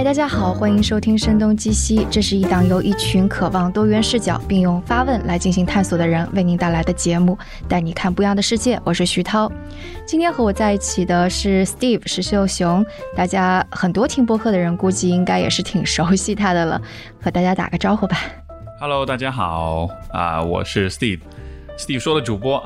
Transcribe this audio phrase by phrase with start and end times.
[0.00, 7.36] 嗨，大家好，欢迎收听《声东击西》，这是一档由一群渴望多元视角并用发问来进行探索的人为您带来的节目，
[7.68, 8.80] 带你看不一样的世界。
[8.82, 9.52] 我是徐涛，
[10.06, 12.82] 今天和我在一起的是 Steve 石秀雄，
[13.14, 16.80] 大家很多听播客的人估计应该也是挺熟悉他的了，
[17.22, 18.16] 和大家打个招呼吧。
[18.80, 21.20] Hello，大家好啊，我是 Steve。
[21.78, 22.62] Steve 说的主播，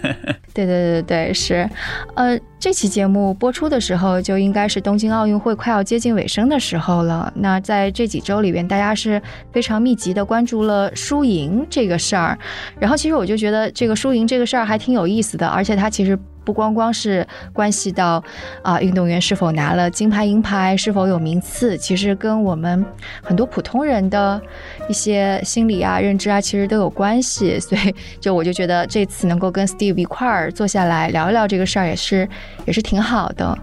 [0.54, 1.68] 对对对对是，
[2.14, 7.30] 呃，这期节目播出的时候就应该是东京奥运会快要接近尾声的时候了。
[7.36, 9.20] 那在这几周里边，大家是
[9.52, 12.38] 非常密集的关注了输赢这个事儿，
[12.80, 16.18] 然后其实我就觉得这个输赢这个事儿还挺有意思的，而且它其实。
[16.44, 18.22] 不光光是关系到
[18.60, 22.84] 啊运动员是否拿了金牌银牌，是否有名次，其实跟我们
[23.22, 24.38] 很多普通人的
[24.86, 27.58] 一些心理啊、认知啊，其实都有关系。
[27.58, 32.28] 所以，就我就觉得这次能够跟 Steve 一块儿坐下来聊一聊这个事儿，也是
[32.66, 33.56] 也是挺好的。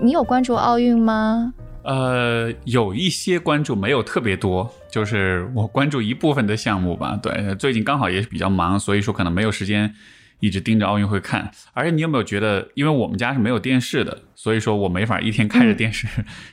[0.00, 1.52] 你有关注奥运吗？
[1.82, 7.18] 呃，有一些关注，没有特别多，就是我关注一部分的项目吧。
[7.22, 9.94] 对，最近刚好也是比较忙，所以说可能没有时间。
[10.38, 16.06] 一直盯着奥运会看，而且你有没有觉得，因为我们家是没有电视的，所以说我没法一天开着电视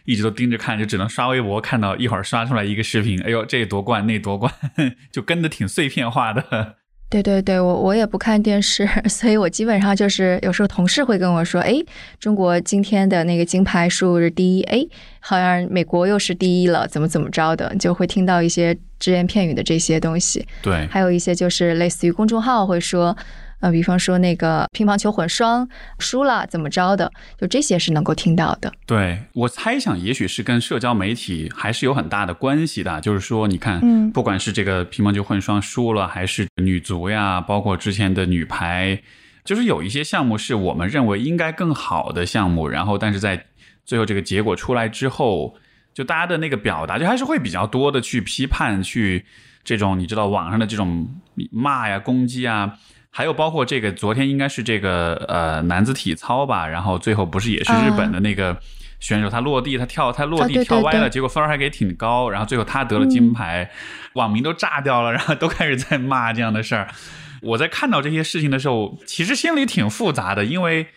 [0.06, 4.50] 一直都盯着看，就只能刷微博，看到一会儿刷出来一个视频，哎呦这夺冠那夺冠，
[5.12, 6.78] 就跟的挺碎片化的。
[7.10, 11.76] 对对对，我我也不看电视， 所以我基本上就是有时候同事会跟我说，哎，
[12.20, 14.84] 中国今天的那个金牌数是第一，哎，
[15.20, 20.46] 好像美国又是第一了，怎么怎么着的，就会听到一些只言片语的这些东西。
[20.62, 23.16] 对，还有一些就是类似于公众号会说。
[23.64, 25.66] 呃，比方说那个乒乓球混双
[25.98, 28.70] 输了怎么着的，就这些是能够听到的。
[28.86, 33.00] 对我猜想，也许是跟社交媒体还是有很大的关系的。
[33.00, 39.02] 就是说，你看，嗯，不管是这个乒乓球混双输了，还是女足呀，包括之前的女排，
[39.46, 43.46] 就是有一些项目是我们认为应该更好的项目，然后但是在
[43.86, 45.56] 最后这个结果出来之后，
[45.94, 49.24] 就大家的那个表达，就还是会比较多的去批判，去
[49.64, 51.08] 这种你知道网上的这种
[51.50, 52.78] 骂呀、攻击啊。
[53.16, 58.58] 还有包括这个，昨天应该是这个呃男子体操吧，然后最后不是也是日本的那个
[59.00, 63.70] 选手，他落地他跳他落地跳歪了，结果分儿还给挺高，然后最后他得了金牌，
[64.14, 66.88] 网民都炸掉了，然后都开始在骂这样的事儿。
[67.44, 70.88] 我在看到这些事情的时候，其实心里挺复杂的，因为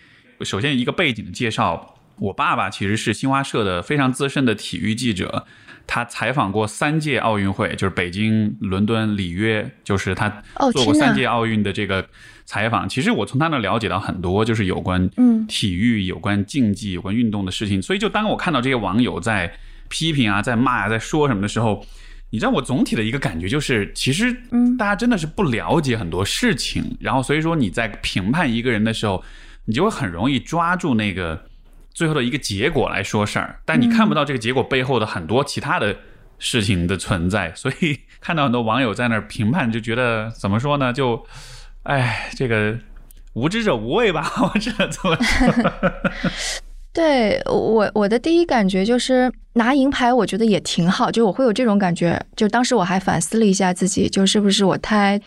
[0.41, 5.47] 首先一个背景的介绍，我爸爸其实是新华社的非常资深的体育记者。
[5.87, 10.29] 他采访过三届奥运会，就是北京、伦敦、里约，就是他
[10.73, 12.07] 做过三届奥运的这个
[12.45, 12.89] 采访。
[12.89, 15.09] 其实我从他那了解到很多，就是有关
[15.47, 17.81] 体育、有关竞技、有关运动的事情。
[17.81, 19.51] 所以，就当我看到这些网友在
[19.89, 21.87] 批评啊、在骂啊、在说什么的时候，
[22.31, 24.33] 你知道，我总体的一个感觉就是，其实
[24.77, 26.97] 大家真的是不了解很多事情。
[26.99, 29.23] 然后，所以说你在评判一个人的时候，
[29.65, 31.41] 你就会很容易抓住那个。
[31.97, 35.97] 最后的一个结果来说事儿，但你看不到这个结果背后的很多其他的
[36.39, 40.93] 事情的存在，所以看到很多网友在那儿评判，就觉得怎么说呢？
[40.93, 41.25] 就，
[41.85, 42.79] 哎，这个
[43.33, 45.93] 无知者无畏吧， 我只能这么说。
[46.93, 52.23] 对我，我的第一感觉就是拿银牌，我觉得也挺好，就我会有这种感觉。
[52.37, 55.19] 就当时我还反思了一下自己，就是不是我太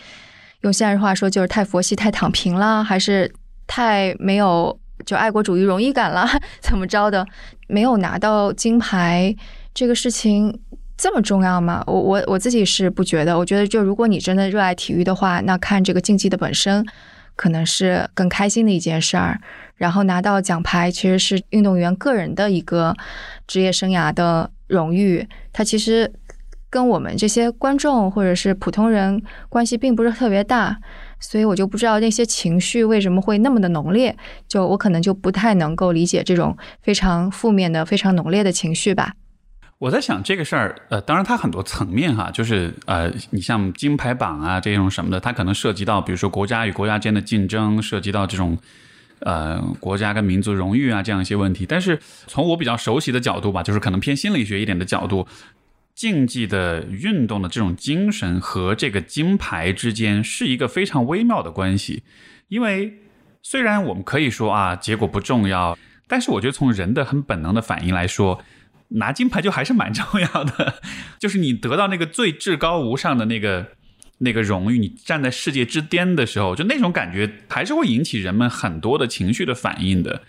[0.61, 3.33] 用现实话说，就是太佛系、太躺平了，还是
[3.65, 4.79] 太没有。
[5.05, 6.27] 就爱国主义荣誉感了，
[6.61, 7.25] 怎么着的？
[7.67, 9.35] 没有拿到金牌
[9.73, 10.59] 这个事情
[10.97, 11.83] 这么重要吗？
[11.87, 13.37] 我我我自己是不觉得。
[13.37, 16.85] 我觉得，就如果你真的热爱体育的话，那看这个竞技的本身
[17.35, 19.39] 可能是更开心的一件事儿。
[19.75, 22.93] 然后拿到奖牌，其实是运动员个人的一个
[23.47, 25.25] 职业生涯的荣誉。
[25.53, 26.11] 它其实
[26.69, 30.77] 跟我们这些观众或者是普通人关系并不是特别大。
[31.19, 34.15] 所以我就不知道那些情绪为什么会那么的浓烈，
[34.47, 39.13] 就我可能就不太能够理解这种非常负面的、非常浓烈的情绪吧。
[39.77, 48.57] 我在想这个事儿，呃，当然它很多层面哈，就是呃，你像金牌榜啊这种什么的，它可能涉及到比如说国家与国家间的竞争，涉及到这种
[49.19, 51.65] 呃国家跟民族荣誉啊这样一些问题。
[51.65, 51.97] 但是
[52.27, 55.25] 从我比较熟悉的角度吧，就是可能偏心理学一点的角度。
[55.99, 62.03] 竞技的运动的这种精神和这个金牌之间是一个非常微妙的关系，
[62.47, 62.99] 因为
[63.41, 68.41] 虽然我们可以说啊结果不重要，但是我觉得从人的很本能的反应来说，
[68.87, 70.75] 拿金牌就还是蛮重要的，
[71.19, 73.71] 就是你得到那个最至高无上的那个
[74.19, 80.21] 那个荣誉，你站在世界之巅的时候，就那种感觉还是会引起人们很多的情绪的反应的。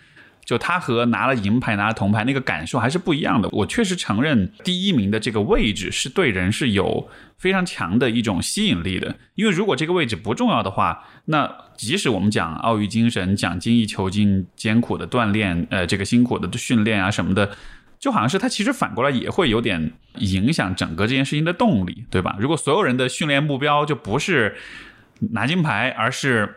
[0.50, 3.48] 就他和拿了银牌、拿了铜牌那个感受还是不一样的。
[3.52, 7.08] 我确实承认，第一名的这个位置是对人是有
[7.38, 9.14] 非常强的一种吸引力的。
[9.36, 17.48] 因为如果这个位置不重要的话，那即使我们讲奥运精神、讲精益求精、艰苦的锻炼、呃，这个辛苦的训练啊什么的，
[18.00, 22.34] 就好像是它其实反过来也会有点影响整个这件事情的动力，对吧？
[22.40, 24.56] 如果所有人的训练目标就不是
[25.30, 26.56] 拿金牌，而是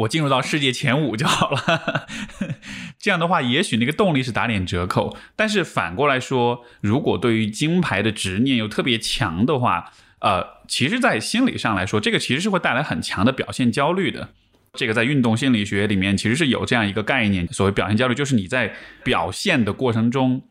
[0.00, 2.06] 我进入到世界前五就好了，
[2.98, 5.16] 这样的话，也许那个动力是打点折扣。
[5.36, 14.30] 但是反过来说，如果对于金牌的执念又特别强的话，呃，其实，在心理上来说，这个其实是会带来很强的表现焦虑的。
[14.74, 20.42] 这个在运动心理学里面其实是有这样一个概念，所谓表现焦虑，就是你在表现的过程中，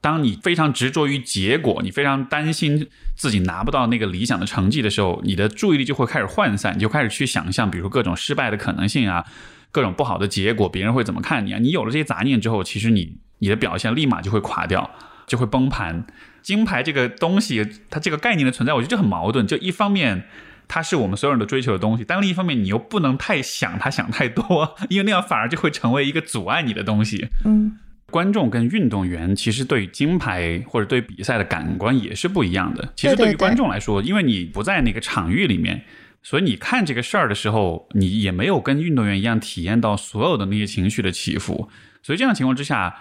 [0.00, 9.24] 当你非常执着于结果，你非常担心自己拿不到那个理想的成绩的时候，你的注意力就会开始涣散，你就开始去想象，比如各种失败的可能性啊，
[9.70, 11.58] 各种不好的结果，别人会怎么看你啊？
[11.58, 14.90] 你有了这些杂念之后，其实你你的表现立马就会垮掉，
[15.26, 16.06] 就会崩盘。
[16.42, 19.46] 金牌这个东西，它这个概念的存在，我觉得就很矛盾。
[19.46, 20.24] 就一方面，
[20.66, 27.28] 它是我们所有人都追求的东西，但另一方面，你又不能太想它，想太多，因为那样反而就会成为一个阻碍你的东西。
[27.44, 27.76] 嗯，
[28.10, 32.92] 观众跟运动员其实对金牌或者对比赛的感官也是不一样的。
[32.96, 35.82] 其实对于观众来说，因为你不在那个场域里面，
[36.22, 41.70] 所以你看这个事儿的时候，你也没有跟运动员一样体验到所有的那些情绪的起伏。
[42.02, 42.94] 所以这样情况之下。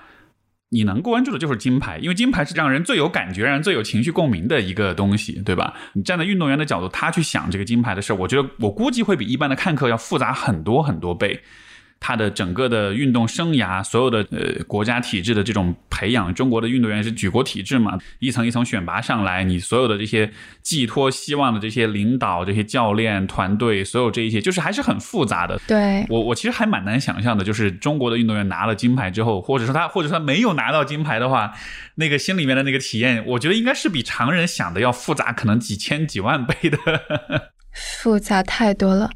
[0.72, 5.74] 你能关注的就是金牌，因为金牌是让人最有感觉、让人最有情绪共鸣的一个东西，对吧？
[5.94, 11.42] 你站在运动员的角度，他去想这个金牌的事儿，我觉得我估计会比一般的看客要复杂很多很多倍。
[12.00, 20.32] 他的整个的运动生涯，所有的呃国家体制的这种培养，中国的运动员是举国体制嘛，一层一层选拔上来，你所有的这些
[20.62, 25.60] 寄托希望的这些领导、这些教练团队，所有这一些，就是还是很复杂的。
[25.68, 31.52] 对我，我其实还蛮难想象的，就是中国的运动员拿了金牌之后，或者说他，或者说他没有拿到金牌的话，
[31.96, 36.78] 那个心里面的那个体验，我觉得应该是比常人想的要复杂，可能几千几万倍的。
[37.82, 39.10] 复杂太多了，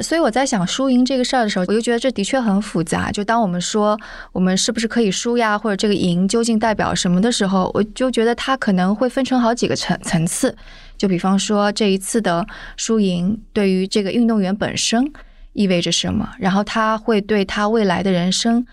[0.00, 3.10] 所以我在想输赢这个事儿的时候，我就觉得这的确很复杂。
[3.10, 3.98] 就当我们说
[4.32, 10.54] 我们是不是可以输呀，或者这个赢究竟代表什么的时候，我就觉得它可能会分成好几个层层次。
[10.98, 12.46] 就比方说这一次的
[12.76, 15.10] 输赢对于这个运动员本身
[15.54, 18.66] 意味着什么，然后他会对他未来的人生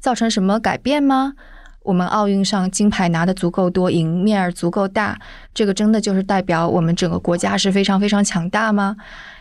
[0.00, 1.34] 造成什么改变吗？
[1.86, 5.16] 我们奥运上金牌拿的足够多，赢面儿足够大，
[5.54, 8.96] 这个真的就是代表我们整个国家是非常非常强大吗？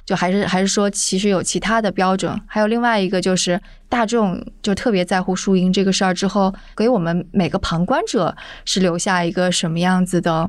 [0.05, 2.39] 就还是还是说，其实有其他的标准？
[2.45, 3.59] 还有另外一个就是
[3.89, 10.47] 大众就特别在乎输赢这个事儿之后，给我们每个旁观者是留下一个什么样子的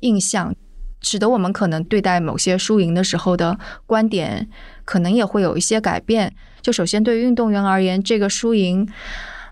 [0.00, 0.54] 印象，
[1.00, 4.46] 使得我们可能对待某些输赢的时候的观点，
[4.84, 6.34] 可能也会有一些改变。
[6.60, 8.86] 就首先对于运动员而言，这个输赢。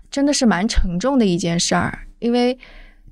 [0.09, 2.57] 真的是蛮沉重的一件事儿，因为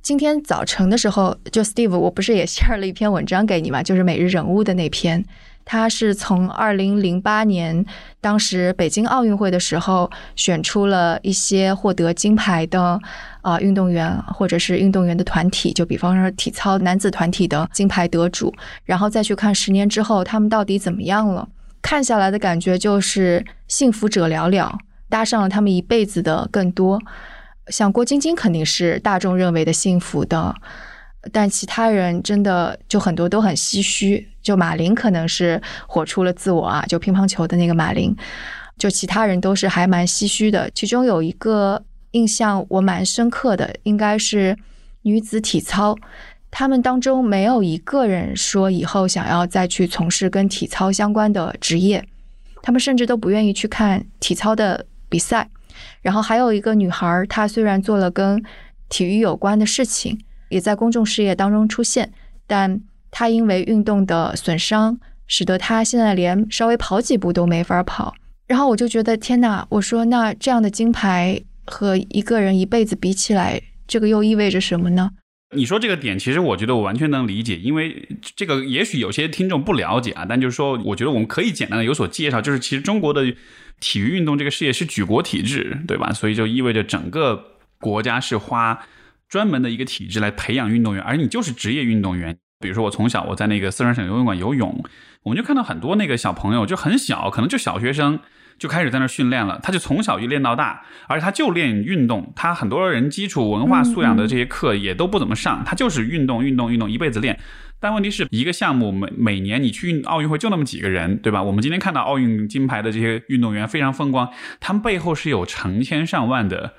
[0.02, 5.26] 今天早晨的时候，就 Steve，我不是也 share 了一篇文章给你嘛，就是每日人物的那篇，
[5.66, 7.84] 他是从二零零八年
[8.22, 13.00] 当时北京奥运会的时候选出了一些获得金牌的
[13.42, 18.54] 啊运动员或者是运动员的团体，就比方说体操男子团体的金牌得主，
[18.84, 21.48] 然后再去看十年之后他们到底怎么样了，
[21.82, 24.72] 看下来的感觉就是幸福者寥寥。
[25.16, 27.02] 搭上了他们一辈子的更多，
[27.70, 30.54] 像郭晶晶肯定是大众认为的幸福的，
[31.32, 34.28] 但其他人真的就很多都很唏嘘。
[34.44, 38.14] 就马琳可能是活出了自我啊，就乒乓球的那个马琳，
[38.78, 40.70] 就其他人都是还蛮唏嘘的。
[40.72, 41.82] 其中有一个
[42.12, 44.58] 印象我蛮深刻的，应该是
[45.04, 45.96] 女子体操，
[46.52, 52.06] 他们当中没有一个人说以后想要再去从事跟体操相关的职业，
[52.62, 54.86] 他们甚至都不愿意去看体操的。
[55.10, 55.50] 比赛，
[56.02, 58.44] 然后还有一个女孩，她虽然做了跟
[58.90, 60.20] 体育有关的事情，
[60.50, 62.12] 也在公众视野当中出现，
[62.46, 68.14] 但她因为运动的损伤，使得她现在连稍微跑几步都没法跑。
[68.48, 75.10] 然后我就觉得天哪，我说那这样的金牌和一个人一辈子比起来，这个又意味着什么呢？
[75.56, 83.36] 你说这个点，其实我觉得我完全能理解，因为这个也许有些听众不了解啊，但就是说，我觉得我们可以简单的有所介绍，就是其实中国的。
[83.80, 86.12] 体育运动这个事业是举国体制，对吧？
[86.14, 88.80] 所以就意味着整个国家是花
[89.28, 92.38] 专门的一个体制来培养运动员，而你就是职业运动员。
[92.62, 94.84] 比如说我从小我在那个四川省游泳馆游泳，
[95.24, 98.20] 我们就看到很多那个小朋友就很小，可能就小学生
[98.58, 107.38] 就开始在那训练了，他就从小就练到大，而且他就练运动，他很多人基础文化素养的这些课也都不怎么上，他就是运动运动运动一辈子练。
[107.80, 111.44] 但问题是一个项目每每年你去奥运会就那么几个人，对吧？
[111.44, 116.74] 我们今天看到奥运金牌的这些运动员非常风光，他们背后是有成千上万的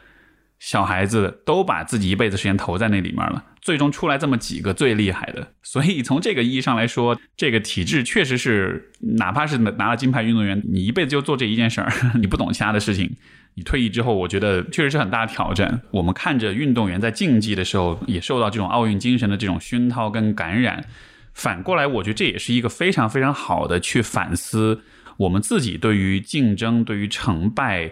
[0.59, 5.53] 小孩子都把自己一辈子时间投在那里面了，最终出来这么几个最厉害的。
[5.63, 13.15] 所以从这个意义上来说，这个体质确实是，哪怕是拿了金牌运动员，你一辈子就做这一件事儿， 你不懂其他的事情，
[13.57, 15.81] 你退役之后，我觉得确实是很大的挑战。
[15.91, 20.85] 我们看着运动员在竞技的时候，也受到这种奥运精神的这种熏陶跟感染。
[21.33, 24.83] 反过来，我觉得这也是一个非常非常好的去反思
[25.17, 27.91] 我们自己对于竞争、对于成败，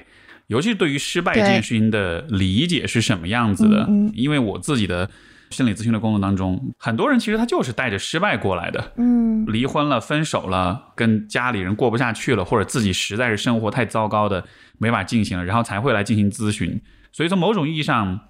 [0.48, 3.88] 尤其是对于失败这件事情的理解是什么样子的。
[4.12, 5.08] 因为我自己的
[5.50, 8.92] 心理咨询的工作当中，很多人其实他就是带着失败过来的。
[8.96, 14.44] 嗯，离婚了、分手了，跟家里人过不下去了，或者自己实在是生活太糟糕的
[14.78, 16.80] 没法进行了，然后才会来进行咨询。
[17.12, 18.20] 所以从某种意义上，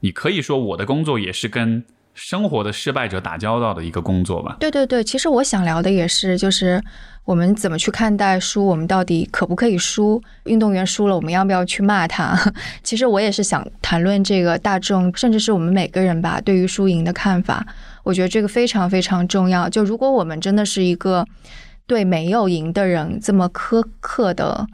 [0.00, 1.84] 你可以说我的工作也是跟。
[2.14, 4.56] 生活的失败者打交道的一个工作吧。
[4.60, 6.82] 对对对，其实我想聊的也是，就是
[7.24, 10.22] 我们怎么去看待输，我们到底可不可以输？
[10.44, 12.38] 运动员输了，我们要不要去骂他？
[12.82, 17.66] 其实我也是想谈论这个大众，甚至是我们每个人吧，对于输赢的看法。
[18.04, 19.68] 我觉得这个非常非常重要。
[19.68, 21.26] 就如果我们真的是一个
[21.86, 24.66] 对没有赢的人这么苛刻的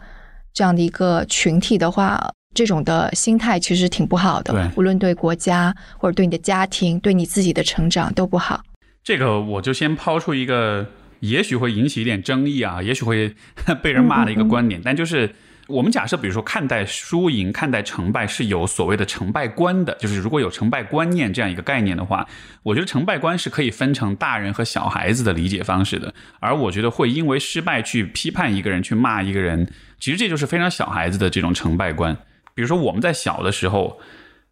[0.52, 2.32] 这样的一个群体的话。
[2.52, 8.62] 这种的心态其实挺不好的，无论对国家或者对你的家庭、对你自己的成长都不好。
[9.04, 10.86] 这个我就先抛出一个，
[11.20, 13.34] 也许会引起一点争议啊，也许会
[13.82, 15.32] 被人骂的一个观点，但就是
[15.68, 22.26] 我们假设，比如说看待输赢、看待成败是有所谓的成败观的，就是如果有成败观念这样一个概念的话，
[22.64, 26.12] 我觉得成败观是可以分成大人和小孩子的理解方式的。
[26.40, 32.16] 而我觉得会因为失败去批判一个人、去骂一个人，其实这就是非常小孩子的这种成败观。
[32.54, 34.00] 比如说，我们在小的时候，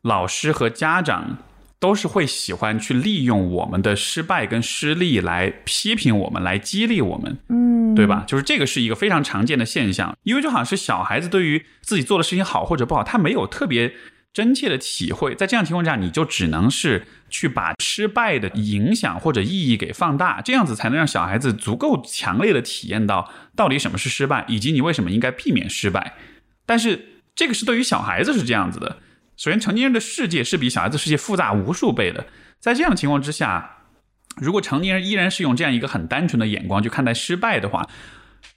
[0.02, 1.38] 老师和家长
[1.80, 8.24] 都是会喜欢去利用我们的失败跟失利来批评我们，来激励我们，嗯，对吧？
[8.26, 13.92] 就是这个是一个非常常见的现象，因为就好像是小孩子对于自己做的事情好或者不好，他没有特别
[14.32, 26.14] 真切的体会，在这样情况下，你就只能是去把失败的影响或者意义给放大，这样子才能让小孩子足够强烈的体验到到底什么是失败，以及你为什么应该避免失败，
[26.66, 27.17] 但是。
[27.38, 28.96] 这个是对于小孩子是这样子的。
[29.36, 32.26] 首先，成年人的世界是比小孩子世界复杂无数倍的。
[32.58, 33.84] 在这样的情况之下，
[34.38, 37.88] 如果成年人依然是用这样一个很单纯的眼光去看待失败的话，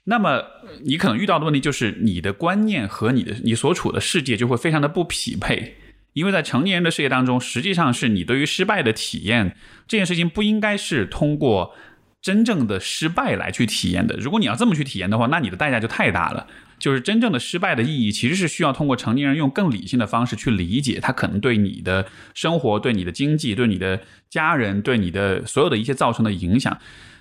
[0.02, 0.42] 那么
[0.84, 5.76] 你可能遇到的问题就是你的观念和你的你所处的世界就会非常的不匹配。
[6.14, 11.76] 因为在成年人的世界当中，实际上是你对于失败的体验这件事情不应该是通过
[12.20, 14.16] 真正的失败来去体验的。
[14.16, 16.48] 如果你要这么去体验的话，那你的代价就太大了。
[16.82, 26.76] 就是真正的失败的意义，其实是需要通过成年人用更理性的方式去理解，他可能对你的生活、对你的经济、对你的家人、对你的所有的一切造成的影响。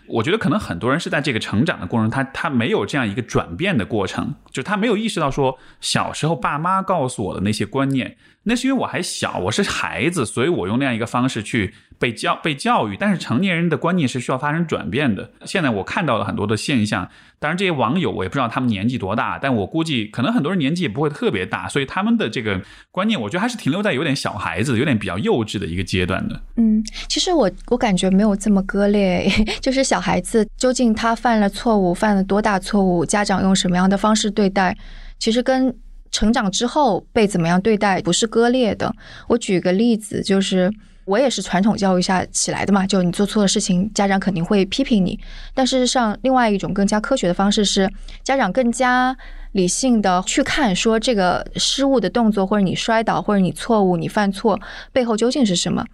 [0.07, 11.75] 我觉得可能很多人是在这个成长的过程，他他没有这样一个转变的过程，就他没有意识到说小时候爸妈告诉我的那些观念，那是因为我还小，我是孩子，所以我用那样一个方式去。
[12.01, 15.29] 被教被教育，但是成年人的观念是需要发生转变的。
[15.45, 26.41] 现在我看到了很多的现象，当然这些网友我也不知道他们年纪多大，但我估计可能很多人年纪也不会特别大，所以他们的这个观念，我觉得还是停留在有点小孩子、有点比较幼稚的一个阶段的。
[26.55, 29.29] 嗯，其实我我感觉没有这么割裂，
[29.61, 34.75] 就是小孩子究竟他犯了错误，犯了多大错误，家长用什么样的方式对待，
[35.19, 35.71] 其实跟
[36.09, 38.91] 成长之后被怎么样对待不是割裂的。
[39.27, 40.73] 我举个例子，就是。
[41.05, 45.19] 我也是传统教育下起来的嘛，就你做错了事情，家长肯定会批评你。
[45.53, 47.91] 但事实上，另外一种更加科学的方式是，
[48.23, 49.15] 家长更加
[49.53, 54.59] 理性的去看，说这个失误的动作，或者你摔倒，或者你错误，你犯错
[54.91, 55.85] 背后究竟是什么。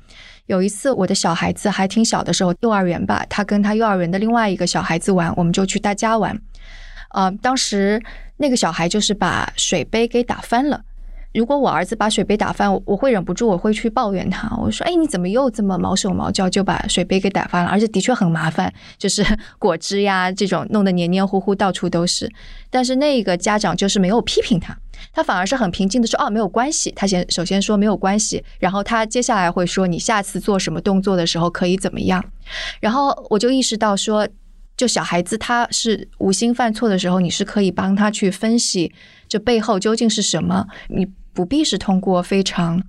[0.46, 6.40] 有一次，我的小孩子还挺小的时候，幼儿园吧，他跟他幼儿园的另外一个小孩子玩，我们就去他家玩。
[7.12, 8.02] 呃，当时
[8.38, 10.82] 那个小孩就是把水杯给打翻了。
[11.38, 14.52] 如果我儿子把水杯打翻，我会忍不住，我会去抱怨他。
[14.58, 17.70] 我说：“哎，你怎么又这么毛手毛脚，就把水杯给打翻了？
[17.70, 19.24] 而且的确很麻烦，就是
[19.60, 22.28] 果汁呀这种弄得黏黏糊糊，到处都是。”
[22.72, 24.76] 但是那个家长就是没有批评他，
[25.14, 32.24] 他反而是很平静的说：“哦，没有关系。”他先首先说没有关系，然后他接下来会说：“你下次做什么动作的时候可以怎么样？”
[32.82, 34.28] 然后我就意识到说，
[34.76, 38.92] 就小孩子他是无心犯错的时候，你是可以帮他去分析
[39.28, 41.08] 这背后究竟是什么，你。
[41.38, 42.82] 不必是通过非常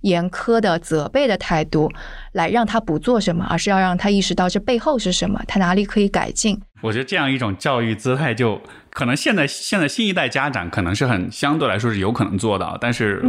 [0.00, 1.88] 严苛的责备的态度
[2.32, 6.60] 来让他不做什么，而是要让他意识到这背后是什么，他哪里可以改进。
[6.80, 13.22] 我觉得这样一种教育姿态，就可能现在现在新一代家长可能是很相对来说是有可能做到，但是，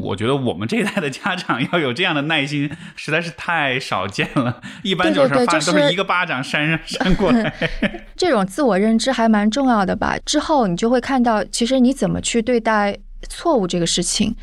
[0.00, 4.60] 我觉得我们这一代的家长要有这样的耐心，实在是太少见了。
[4.84, 7.52] 一般就是发都是一个巴掌扇扇过来。
[8.14, 10.16] 这种自我认知还蛮重要的吧？
[10.24, 12.96] 之后你就会看到，其实你怎么去对待。
[13.28, 14.34] 错误这个事情，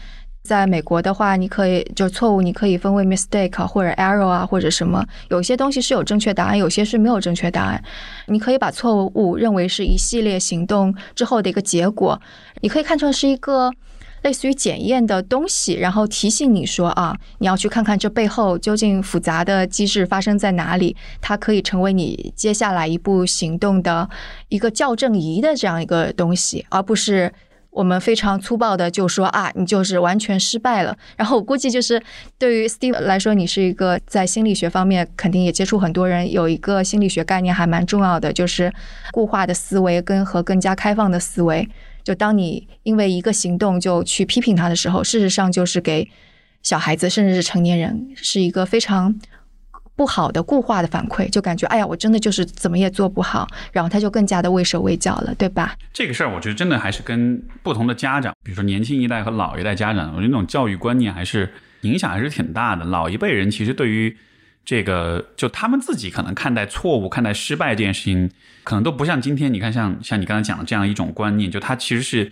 [0.43, 5.05] 在美国的话，你可以就错误，你可以分为 mistake 或者 error 啊，或者什么。
[5.29, 7.83] 有些东西是有正确答案，有些是没有正确答案。
[8.27, 12.19] 你可以把错误认为是一系列行动之后的一个结果，
[12.61, 13.71] 你可以看成是一个
[14.23, 24.09] 类似于检验的东西，然后提醒你说啊，你要去看看这背后究竟复杂的机制发生在哪里，它可以成为你接下来一步行动的
[24.47, 27.31] 一个校正仪的这样一个东西，而不是。
[27.79, 30.97] 我们非常粗暴的就说啊，你就是完全失败了。
[31.15, 32.01] 然后我估计就是
[32.37, 38.69] 对于 Steve 来说，你是一个在心理学方面肯定也接触很多人，有一个心理学概念还蛮重要的，就是
[39.13, 41.69] 固化的思维跟和更加开放的思维。
[42.03, 46.09] 就当你因为一个行动就去批评他的时候，事实上就是给
[46.61, 49.15] 小孩子甚至是成年人是一个非常。
[49.99, 55.75] 不好的固化的反馈，就感觉哎呀，我真的就是怎么也做不好，然后他就更加的畏手畏脚了，对吧？
[55.91, 61.51] 这个事儿，我觉得真的还是跟不同的家长，比如说年轻一代和老一代家长，我觉得那种教育观念还是
[61.81, 62.85] 影响还是挺大的。
[62.85, 64.15] 老一辈人其实对于
[64.63, 68.31] 这个，就他们自己可能看待错误、看待失败这件事情，
[68.63, 72.31] 可能都不像今天你看，像像你刚才讲的这样一种观念，就他其实是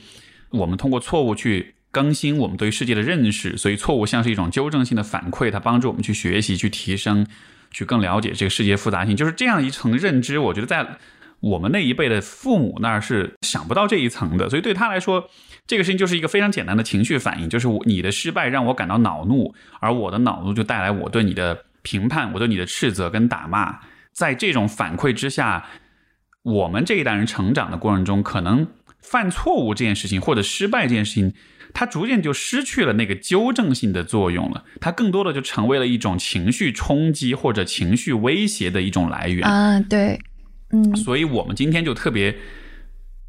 [0.52, 7.28] 我们通过错误去更新我们对于世界的认识，所以错误像是一种纠正性的反馈，它帮助我们去学习、去提升。
[7.72, 10.40] 去更了解这个世界复杂性，就是这样一层认知。
[10.40, 10.98] 我觉得在
[11.40, 15.30] 我们那一辈的父母那儿是想不到这一层的，所以对他来说，
[15.68, 23.80] 这个事情就是一个非常简单的情绪反应，就是你的失败让我感到恼怒，而我的恼怒就带来我对你的评判，我对你的斥责跟打骂。
[24.12, 25.66] 在这种反馈之下，
[26.42, 28.68] 我们这一代人成长的过程中，可能
[29.00, 31.34] 犯错误这件事情或者失败这件事情。
[31.80, 40.20] 它逐渐就失去了那个纠正性的作用了，它更多的就成为了一种情绪冲击或者情绪威胁的一种来源啊，对，
[40.72, 42.36] 嗯，所以我们今天就特别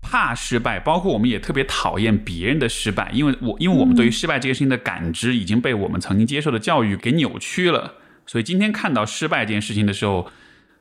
[0.00, 10.26] 怕失败，包括我们也特别讨厌别人的失败，因为我因为我们对于失败这件事情的感知已经被我们曾经接受的教育给扭曲了，所以今天看到失败这件事情的时候，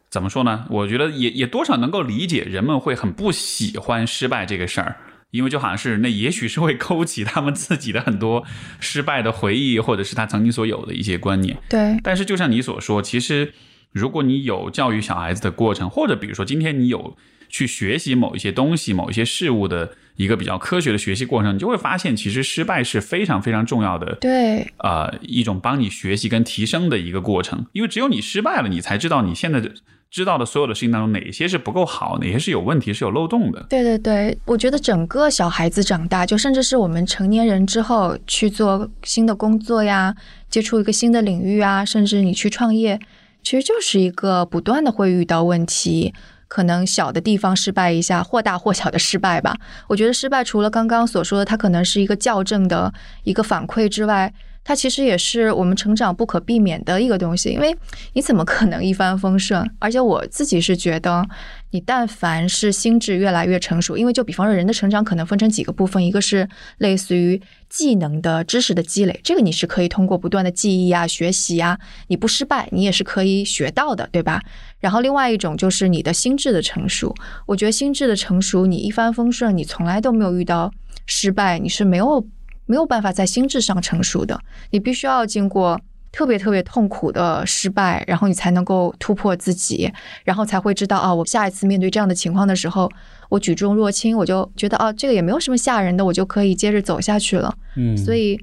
[0.10, 0.66] 怎么说呢？
[0.70, 4.96] 我觉得也也多少能够理解人们会很不喜欢失败这个事儿。
[5.38, 8.44] 因为就好像是那，也许是会勾起他们自己的很多
[8.80, 11.58] 失败的回忆，或者是他曾经所有的一些观念。
[11.70, 11.98] 对。
[12.04, 13.54] 但是就像你所说，其实
[13.92, 17.16] 如果你有教育小孩子的过程，或者比如说今天你有
[17.48, 24.16] 去学习某一些东西、某一些事物的一个比较科学的学习过程，你就会发现，其实失败是非常非常重要的。
[24.20, 24.68] 对。
[24.80, 29.72] 呃，一种帮你学习跟提升的一个过程，因为只有你失败了，你才知道你现在的。
[30.10, 33.66] 知道的所有的事情当中，哪些是不够好，哪些是有问题、是有漏洞的？
[33.70, 40.16] 对对对，我觉得整个小孩子长大，就甚至是我们成年人之后去做新的工作呀，
[40.50, 42.98] 接触一个新的领域啊，甚至你去创业，
[43.44, 46.14] 其实就是一个不断的会遇到问题，
[46.48, 49.56] 可能小的地方失败一下，或大或小的失败吧。
[49.88, 54.34] 我觉得失败除了刚刚所说的，它可能是一个校正的一个反馈之外。
[54.68, 57.74] 它其实也是我们成长不可避免的一个东西，因为
[58.12, 59.66] 你怎么可能一帆风顺？
[59.80, 61.26] 而且我自己是觉得，
[61.72, 66.46] 你但凡是心智越来越成熟，因为就比方说人的成长可能分成几个部分，一个是
[66.80, 74.42] 类似于技能的知识的积累，这个你是可以通过不断的记忆啊、学习啊，你不失败，你也是可以学到的，对吧？
[74.82, 80.70] 然后另外一种就是你的心智的成熟，我觉得心智的成熟，你一帆风顺，你从来都没有遇到
[81.06, 82.28] 失败，你是没有。
[82.68, 85.80] 没有办法在心智上成熟的，你必须要经过
[86.12, 89.92] 特别特别痛苦的失败，然后你才能够突破自己，
[90.24, 92.92] 然后才会知道啊，我下一次面对这样的情况的时候，
[93.30, 97.56] 我举重若轻，我就觉得啊，这个也没有什么吓人的，我就可以接着走下去了。
[97.76, 98.40] 嗯，所以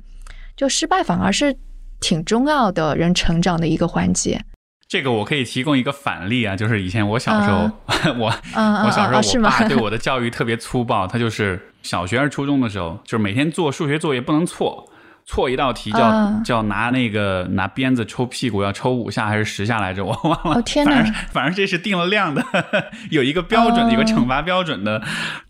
[0.56, 1.56] 就失败反而是
[2.00, 4.40] 挺重要的人成长的一个环节。
[4.87, 7.70] 这个我可以提供一个反例啊，就是以前我小时候，
[8.18, 11.70] 我我小时候我爸对我的教育特别粗暴，他就是。
[11.85, 14.90] 小学还是初中的时候，就是每天做数学作业不能错，
[15.27, 20.05] 错一道题就要就要拿那个拿鞭子抽屁股，要抽五下还是十下来着？
[20.05, 20.62] 我忘了。
[20.62, 21.05] 天哪！
[21.31, 22.42] 反正这是定了量的，
[23.11, 25.01] 有一个标准，有个惩罚标准的。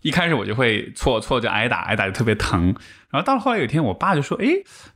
[0.01, 2.75] 一开始我就会错错就挨打，挨打就特别疼。
[3.11, 4.47] 然后到了后来有一天，我爸就说：“哎，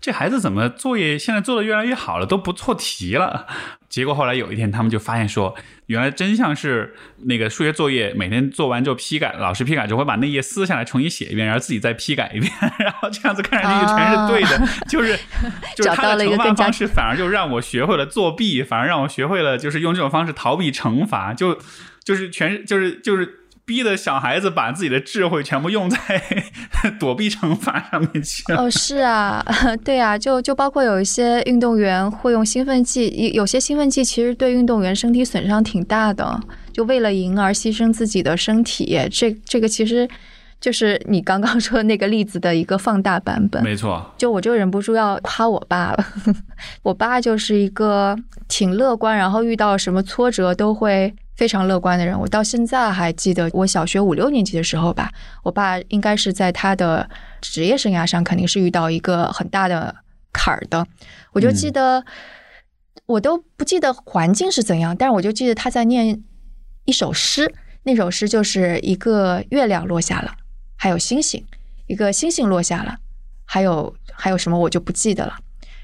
[0.01, 3.47] 这孩子怎么作业现在做的越来越好了，都不错题了。”
[3.87, 5.55] 结果后来有一天，他们就发现说，
[5.87, 6.93] 原来真相是
[7.23, 15.17] 那个数学作业每天做完之后批改，老师批改之后会把那页撕下来重新写一遍，然后自己再批改一遍， 然后这样子看上去就全是对的，就是
[15.75, 21.57] 就是他的惩罚方式反而就让我学会了作弊，反而让我学会了就是用这种方式逃避惩罚，就
[22.03, 23.37] 就是全就是就是。
[23.69, 25.97] 逼的小孩子把自己的智慧全部用在
[26.99, 28.63] 躲避惩罚上面去了。
[28.63, 29.45] 哦，是啊，
[29.85, 36.39] 对啊，就就包括有一些运动员会用兴奋剂，有些兴奋剂其实对运动员身体损伤挺大的，
[36.73, 40.09] 就为了赢而牺牲自己的身体，这这个其实
[40.59, 43.63] 就是你刚刚说的那个例子的一个放大版本。
[43.63, 46.05] 没错，就我就忍不住要夸我爸了。
[46.81, 52.19] 我爸就是一个挺乐观，然后遇到什么挫折都会非常乐观的人。
[52.19, 55.09] 我到现在还记得，我小学五六年级的时候吧，
[55.41, 59.95] 我爸应该是在他的职业生涯上肯定是遇到一个很大的
[60.33, 60.85] 坎儿的。
[61.31, 62.03] 我就记得，
[63.05, 66.21] 我都不记得环境是怎样，但是我就记得他在念
[66.83, 67.49] 一首诗，
[67.83, 70.35] 那首诗就是一个月亮落下了。
[70.75, 71.41] 还有星星，
[71.87, 72.97] 一个星星落下了，
[73.45, 75.37] 还有还有什么我就不记得了。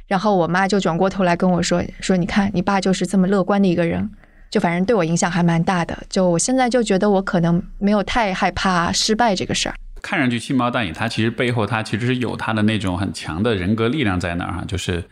[0.08, 4.12] 然后我妈就转过头来跟我说：“说你看你爸就是这么乐观的一个人，
[4.56, 6.02] 就反正对我影响还蛮大的。
[6.10, 9.76] 就我现在就觉得我可能没有太害怕失败这个事儿。
[10.02, 14.63] 看上去轻描淡写，他其实背后他其实是有他的那种很强的人格力量在那儿哈。
[14.65, 15.04] 就是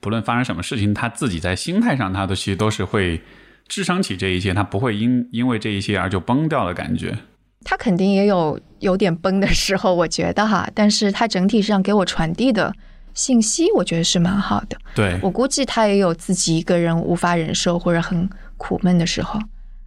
[0.00, 3.22] 不论发生什么事情，他自己在心态上，他都其实都是会
[3.68, 7.16] 支撑起这一切，他不会因因为这一些而就崩掉的感觉。”
[7.64, 12.70] 他肯定也有有点崩的时候， 我觉得哈，但是他整体上给我传递的
[13.14, 14.76] 信息，我觉得是蛮好的。
[14.94, 19.40] 对我估计他也有自己一个人无法忍受或者很苦闷的时候，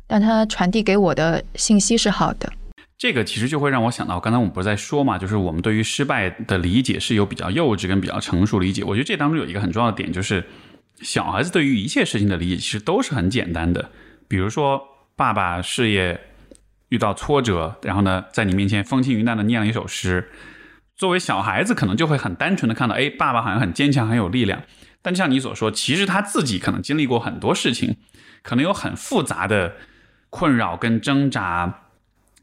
[0.06, 2.52] 但他传递给我的信息是好的。
[2.98, 8.84] 这个其实就会让我想到，刚才我们不是在说嘛，就是我们对于失败的理解是有比较幼稚跟比较成熟理解。
[8.84, 10.44] 我觉得这当中有一个很重要的点，就是
[11.02, 13.90] 小孩子对于一切事情的理解其实都是很简单的。
[14.28, 14.82] 比如说，
[15.16, 16.20] 爸爸事业。
[16.90, 20.32] 遇到挫折，然后呢，在你面前风轻云淡的念了一首诗。
[20.96, 24.64] 作为小孩子，可能就会很单纯的看到，哎，爸爸好像很坚强，很有力量。
[25.02, 27.98] 但就像你所说，其实他自己可能经历过很多事情，
[28.48, 29.76] 可能有很复杂的
[30.30, 31.82] 困扰、跟挣扎、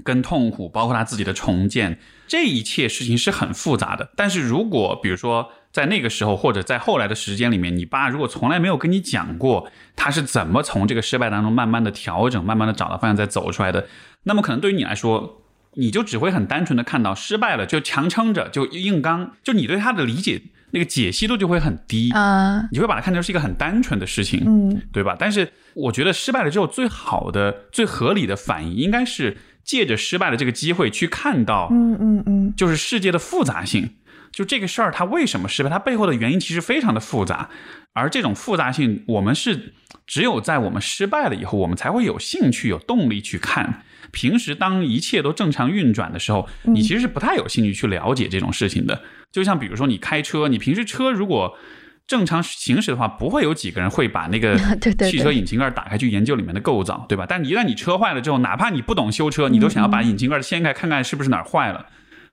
[0.05, 1.99] 跟痛苦，包括他自己的重建。
[2.29, 4.11] 这一切事情是很复杂的。
[4.15, 13.89] 但是如果比如说，在那个时候，或者在后来的时间里面，你爸如果从来没有跟你讲过他是怎么从这个失败当中慢慢的调整，慢慢的找到方向再走出来的，
[14.25, 20.43] 那么可能对于你来说，你就只会很单纯的看到失败了就强撑着就硬刚，就你对他的理解
[20.75, 25.15] 那个解析度就会很低啊，你会把它看成是一个很单纯的事情，嗯，对吧？
[25.17, 33.91] 但是我觉得失败了之后，最好的、最合理的反应应该是借着失败的这个机会去看到，嗯嗯嗯，就是世界的复杂性。
[34.33, 35.71] 就这个事儿，它为什么失败？
[35.71, 37.51] 它背后的原因其实非常的复杂，
[37.93, 39.75] 而这种复杂性，我们是
[40.09, 43.85] 只有在我们失败了以后，我们才会有兴趣、有动力去看。
[44.15, 49.03] 平时当一切都正常运转的时候，你其实是不太有兴趣去了解这种事情的。
[49.33, 51.59] 就像比如说你开车，你平时车如果
[52.07, 54.57] 正常行驶的话，不会有几个人会把那个
[55.11, 57.27] 汽车引擎盖打开去研究里面的构造，对吧？
[57.29, 61.87] 但一旦你车坏了之后，哪怕你不懂修车，你都想要把引擎盖掀开看看是不是哪儿坏了。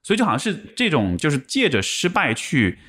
[0.04, 2.80] 所以就好像是这种，就是借着失败去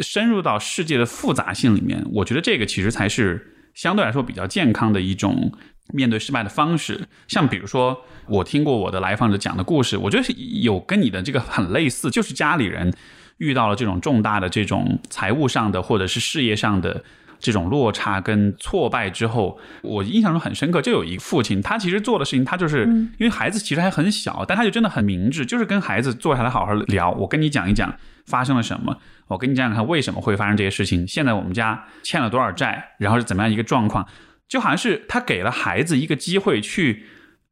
[0.00, 2.04] 深入到世界的复杂性里面。
[2.12, 5.52] 我觉得这个其实才是相对来说比较健康的一种
[5.92, 7.08] 面对失败的方式。
[7.28, 12.92] 像比如说，我听过我的来访者讲的故事，我觉得有跟你的这个很类似，就是家里人
[13.38, 17.04] 遇到了这种重大的这种财务上的或者是事业上的。
[17.38, 20.80] 这种落差跟挫败之后，我印象中很深刻。
[20.80, 22.86] 就有一个父亲，他其实做的事情，他就是
[23.18, 27.10] 因为孩子其实还很小，但他就真的很明智，就是跟孩子坐下来好好聊。
[27.10, 27.94] 我跟你讲一讲
[28.24, 31.06] 发生了什么，我跟你讲讲看为什么会发生这些事情。
[31.06, 34.06] 现在我们家欠了多少债，然后是怎么样一个状况，
[34.48, 37.04] 就好像是他给了孩子一个机会去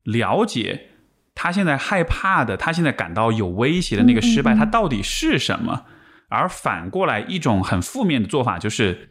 [0.04, 0.88] 了解
[1.34, 5.84] 他现在害怕的，他现在感到有威胁的那个失败，他到底是什么。
[6.28, 9.10] 而反过来一种很负面的做法就是。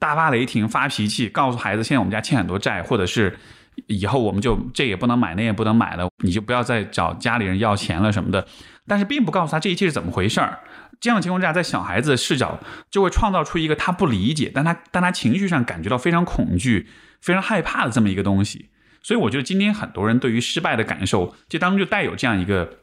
[0.00, 3.38] 大发雷霆、发脾气，告诉孩子：现在我们家欠很多债，或者是
[3.86, 8.46] 以后我们就这也不能买，那也不能买了，你就不要再找家里人要钱了什么的。
[8.88, 10.60] 但是并不告诉他这一切是怎么回事儿。
[11.02, 12.58] 这样的情况下，在小孩子的视角
[12.90, 16.88] 就会创造出一个他不理解，但他但他情绪上感觉到非常恐惧、
[17.20, 18.70] 非常害怕的这么一个东西。
[19.02, 22.78] 所以我觉得今天很多人对于失败的感受，这当中就带有这样一个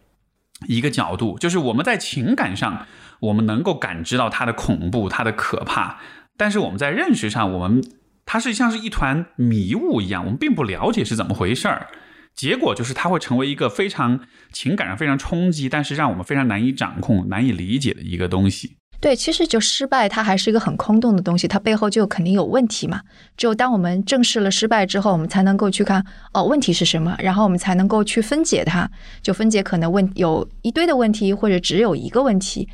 [0.68, 2.88] 一个角度，就是我们在情感上，
[3.20, 6.00] 我们能够感知到它的恐怖、它的可怕。
[6.36, 7.84] 但是我们在认识上，我们
[8.26, 11.88] 它是像是一团迷雾一样，我们并不了解是怎么回事儿。
[12.36, 14.20] 结果就是它会成为一个非常
[14.52, 18.78] 情感上非常冲击，但是让我们非常难以掌控、难以理解的一个东西。
[19.00, 23.02] 对，其实就失败，它还是一个很空洞的东西，它背后就肯定有问题嘛。
[23.38, 28.90] 只有当我们正视了失败之后，我们才能够去看哦，问题是什么，然后我们才能够去分解它。
[29.22, 32.68] 就分解可能问有一堆的问题，或者只有一个问题。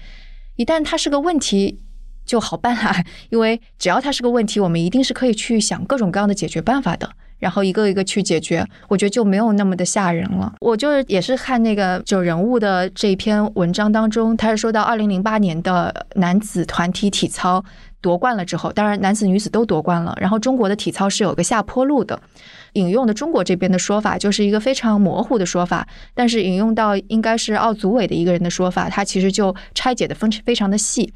[0.55, 1.81] 一旦它是个问题。
[2.25, 7.09] 就好办啦， 因为只要它是个问题，我们一定是可以去想各种各样的解决办法的。
[7.39, 10.53] 然后一个一个去解决，我觉得就没有那么的吓人了。
[10.61, 17.61] 我就是也是看那个就人物的这篇文章当中，他是说到二零零八年的男子团体体操
[17.99, 20.17] 夺冠了之后，当然男子女子都夺冠了。
[20.21, 22.17] 然后中国的体操是有个下坡路的，
[22.73, 31.11] 引用的中国这边的说法就是一个非常模糊的说法，但是引用到应该是奥组委的一个人的说法，他其实就拆解的分非常的细。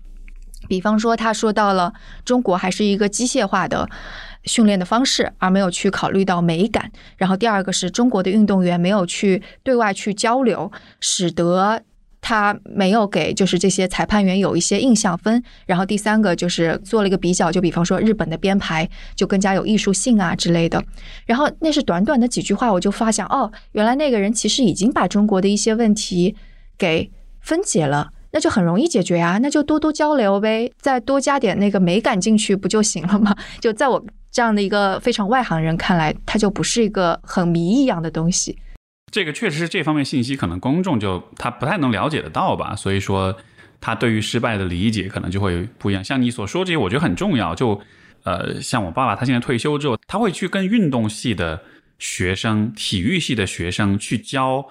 [0.67, 1.93] 比方说，他说到了
[2.25, 3.89] 中国还是一个机械化的。
[4.43, 6.89] 训练的方式，而没有去考虑到美感。
[7.17, 11.81] 然后第二个是中国的运动员没有去对外去交流，使得
[12.21, 15.43] 他没有给就是这些裁判员有一些印象分。
[15.65, 20.81] 然后第三个就是做了一个比较，就比方说日本的编排就更加有艺术性啊之类的。
[21.25, 26.37] 然后那是短短的几句话，我就发现哦，原来那个人其实已经把中国的一些问题
[26.77, 33.35] 给分解了，那就很容易解决啊，那就多多交流呗，再多加点那个美感进去不就行了吗？
[33.59, 34.05] 就在我。
[34.29, 38.55] 这样的一个非常外行人看来，它就不是一个很谜一样的东西。
[39.11, 42.75] 这个确实是这方面信息，可能公众就他不太能了解得到吧。
[42.75, 43.35] 所以说，
[43.81, 46.03] 他对于失败的理解可能就会不一样。
[46.03, 47.55] 像你所说这些，我觉得很重要。
[47.55, 47.81] 就
[48.25, 51.59] 呃，像我爸爸，他现在退休之后，他会去跟运动系的
[51.97, 54.63] 学生、体育系的学生去教，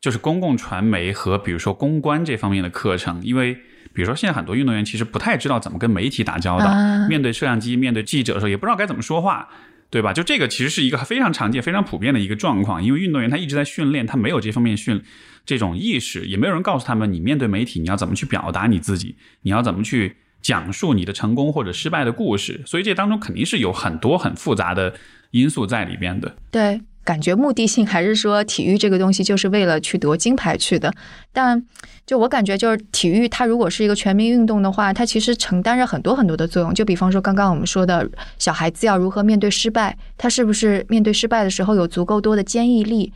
[0.00, 3.56] 就是公共传媒和比如说公关这方面的课程，因为。
[3.94, 6.66] 比如说，现在很多运动员其实不太知道怎么跟媒体打交道，
[7.08, 9.48] 面对摄像机、面对记者的时候，也不知道该怎么说话，
[9.88, 10.12] 对吧？
[10.12, 12.84] 就这个其实是一个非常常见、非常普遍的一个状况。
[12.84, 15.02] 因为运动员他一直在训练，他没有这方面训
[15.46, 22.60] 这种意识，也没有人告诉他们，你面对媒体你要怎么去表达你自己，你要怎么去讲述你的成功或者失败的故事。
[22.66, 24.92] 所以这当中肯定是有很多很复杂的
[25.30, 26.36] 因素在里边的。
[26.50, 26.82] 对。
[27.06, 30.92] 感觉目的性还是说体育这个东西就是为了去夺金牌去的，
[31.32, 31.64] 但
[32.04, 36.74] 就我感觉就是体育它如果是一个全民运动的话，它其实承担着很多很多的作用。
[36.74, 43.12] 就比方说刚刚我们说的小孩子要如何面对失败，他是不是面对失败的时候有足够多的坚毅力，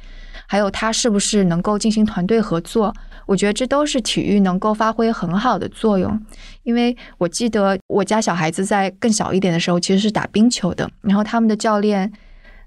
[0.46, 2.94] 还有他是不是能够进行团队合作，
[3.26, 6.16] 我觉得这都是体育能够发挥很好的作用。
[6.62, 12.12] 因为我记得我家小孩子在更小一点的时候其实是打冰球的，然后他们的教练。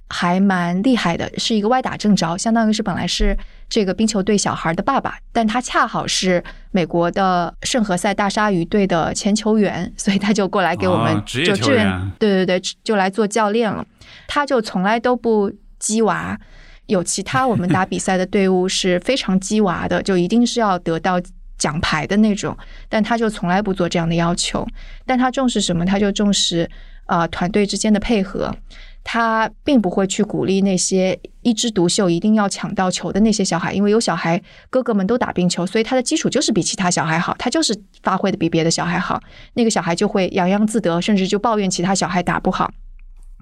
[0.10, 3.36] 还蛮厉害的，是一个歪打正着，相当于是本来是
[3.68, 13.84] 这个冰球队小孩的爸爸，但他恰好是美国的圣何塞大鲨鱼队的前球员，所以他就过来给我们就支援，对对对，就来做教练了。
[14.28, 16.38] 他就从来都不鸡娃，
[16.86, 21.20] 有其他我们打比赛的队伍是非常鸡娃的，就一定是要得到
[21.58, 22.56] 奖牌的那种，
[22.88, 24.68] 但他就从来不做这样的要求。
[25.08, 25.84] 但他重视什么？
[25.84, 26.70] 他就重视
[27.06, 28.56] 啊团队之间的配合。
[29.04, 39.22] 他并不会去鼓励那些一枝独秀、一定要抢到球的那些小孩，因为有小孩哥哥们都打冰球，所以他的基础就是比其他小孩好，他就是发挥的比别的小孩好，
[39.54, 42.72] 那个小孩就会洋洋自得，甚至就抱怨其他小孩打不好。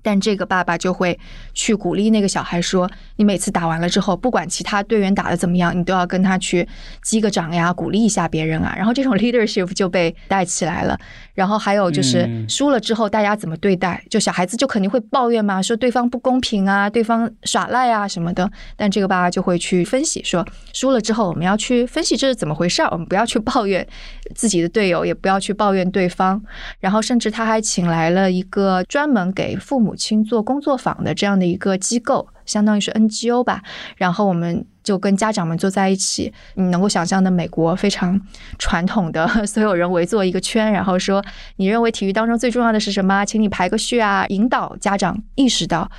[0.02, 1.18] 但这个爸爸就会
[1.54, 6.68] 去鼓励那个小孩说：“你每次打完了之后，不管其他队员打的怎么样，你都要跟他去
[7.04, 11.00] 击个掌呀，鼓励一下别人啊。”然后这种 leadership 就被带起来了。
[11.34, 14.04] 然后还有就是输了之后大家怎么对待？
[14.10, 18.50] 就小孩子就肯定会抱怨嘛，说对方不公平啊，对方耍赖啊什么的。
[18.76, 23.88] 但这个爸爸就会去分析说，输了之后我们要去分析这是怎么回事儿，我们不要去抱怨
[24.36, 26.42] 自己的队友，也不要去抱怨对方。
[26.80, 29.91] 然后甚至他还请来了一个专门给父母。
[29.92, 33.62] 母亲做工作坊的这样的一个机构，相当于是 NGO 吧。
[33.98, 38.18] 然后我们就跟家长们坐在一起，你能够想象的美国非常
[38.58, 41.22] 传统的， 所有人围坐一个圈，然后说
[41.58, 43.26] ：“你认为体育当中最重要的是什么？
[43.26, 45.92] 请你排个序啊！”引导家长意识到，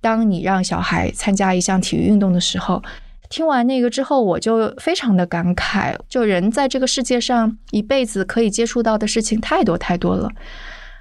[0.00, 2.82] 当你让小孩参加一项体育运动的时候，
[3.30, 5.96] 听完那个之后，我就非常的感慨。
[6.08, 10.32] 就人在这个世界上一辈子可以接触到的事情太多太多了，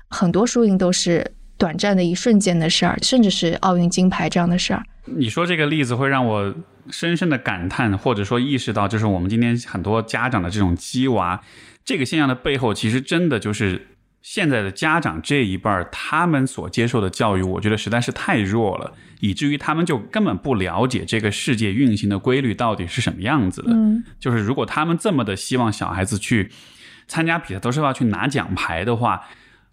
[0.10, 1.34] 很多输赢都是。
[1.58, 4.84] 短暂的一瞬间的事儿，甚至是奥运金牌这样的事儿。
[5.06, 6.54] 你说这个例子会让我
[6.90, 11.42] 深深的感叹，或者说意识到，就是我们今天很多家长的这种鸡娃
[11.84, 13.88] 这个现象的背后，其实真的就是
[14.22, 23.72] 现在的家长这一辈儿他们所接受的教育，我觉得实在是太弱了，以至于他们就根本不了解这个世界运行的规律到底是什么样子的。
[23.72, 26.50] 嗯，就是如果他们这么的希望小孩子去
[27.08, 29.22] 参加比赛，都是要去拿奖牌的话。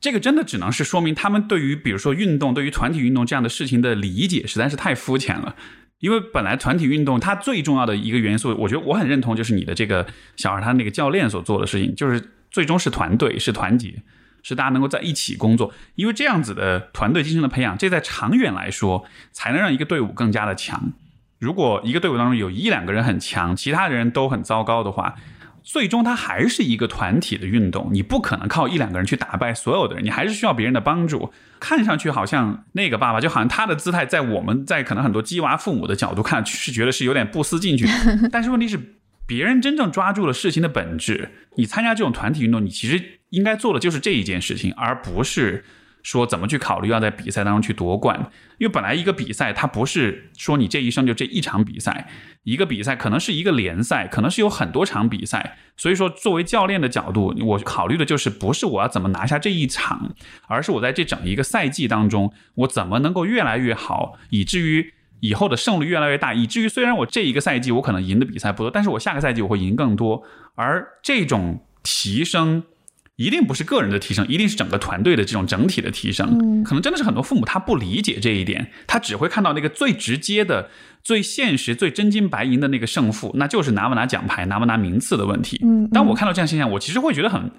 [0.02, 5.56] 这个真的只能是说明他们对于比如说运动、对于团体运动这样的事情的理解实在是太肤浅了。
[6.00, 14.02] 因为本来团体运动它最重要的一个元素，我觉得我很认同，就是你的这个小孩他那个教练所做的事情，就是最终是团队、是团结，
[14.42, 15.72] 是大家能够在一起工作。
[15.94, 20.92] 因为这样子的团队精神的培养，这在长远来说才能让一个队伍更加的强。
[21.38, 25.14] 如果一个队伍当中有一两个人很强，其他人都很糟糕的话，
[25.62, 31.32] 最终它还是一个团体的运动，你不可能靠一两个人去打败所有的人，你还是需要别人的帮助。
[31.60, 37.86] 看上去好像那个爸爸，就好像他的姿态，在我们在可能很多鸡娃父母的角度看，是觉得是有点不思进取。
[38.32, 38.96] 但是问题是，
[39.26, 41.30] 别人真正抓住了事情的本质。
[41.56, 45.64] 你参加这种团体运动，你其实应该做的就是这一件事情，而不是。
[46.02, 48.18] 说怎么去考虑要在比赛当中去夺冠？
[48.58, 52.10] 因为本来一个比赛它不是说你这一生就这一场比赛，
[52.44, 55.56] 一个比赛可能是一个联赛，可能是有很多场比赛。
[55.76, 60.14] 所以说，作为教练的角度，我考虑的就是不是我要怎么拿下这一场，
[60.48, 70.22] 而是我在这整一个赛季当中，我怎么能够越来越好，以至于以后的胜率越来越大，以至于虽然我这一个赛季我可能赢的比赛不多，但是我下个赛季我会赢更多。
[70.54, 72.64] 而这种提升。
[73.22, 76.64] 一定不是个人的提升，一定是整个团队的这种整体的提升。
[76.64, 80.70] 可能真的是很多父母他不理解这一点，他只会看到那个最直接的、
[81.04, 85.60] 最现实、最真金白银的那个胜负，那就是拿不拿奖牌、拿不拿名次的问题。
[85.62, 87.50] 嗯，当我看到这样现象，我其实会觉得很，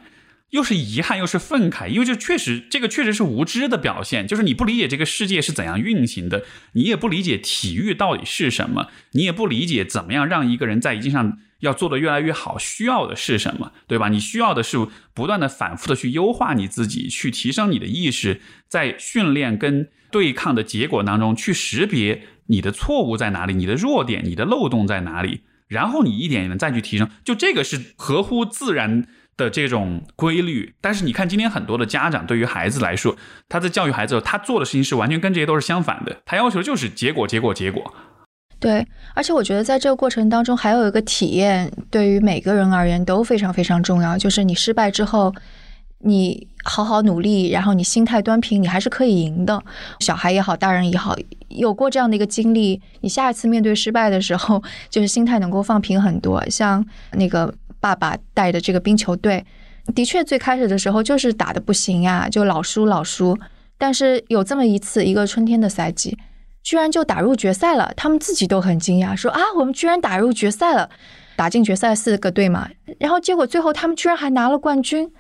[0.50, 11.38] 又是遗憾又是愤慨，因为这确实，这个确实是无知的表现，就是你不理解这个世界是怎样运行的，你也不理解体育到底是什么，你也不理解怎么样让一个人在一定上。
[11.64, 14.10] 要做的越来越好，需要的是什么，对吧？
[14.10, 14.78] 你需要的是
[15.14, 27.10] 不断的、反复的去优化你自己，去提升你的意识，在训练跟对抗的结果当中，去识别你的错误在哪里，你的弱点、你的漏洞在哪里，然后你一点一点再去提升。
[27.24, 30.76] 就这个是合乎自然的这种规律。
[30.82, 33.16] 但是你看，今天很多的家长对于孩子来说，
[33.48, 36.22] 他在教育孩子，他做的事情是完全跟这些都是相反的。
[36.26, 37.96] 他要求就是结果，结果，结果。
[38.64, 45.36] 对，而且我觉得在这个过程当中，还有一个体验，对于每个人而言都非常非常重要，就是你失败之后，
[46.00, 49.62] 你好好努力，然后你心态端平，你还是可以赢的。
[50.00, 51.14] 小孩也好，大人也好，
[51.50, 56.42] 有过这样的一个经历，你下一次面对失败的时候，就是心态能够放平很多。
[56.50, 59.46] 像那个爸爸带的这个冰球队，
[59.94, 63.38] 的确最开始的时候就是打的不行呀，就老输老输。
[63.78, 66.18] 但是有这么一次，一个春天的赛季。
[66.64, 70.90] 居然就打入决赛了，他们自己都很惊讶，说啊，我们居然打入决赛了，
[71.36, 75.12] 打进决赛四个队嘛，然后结果最后他们居然还拿了冠军，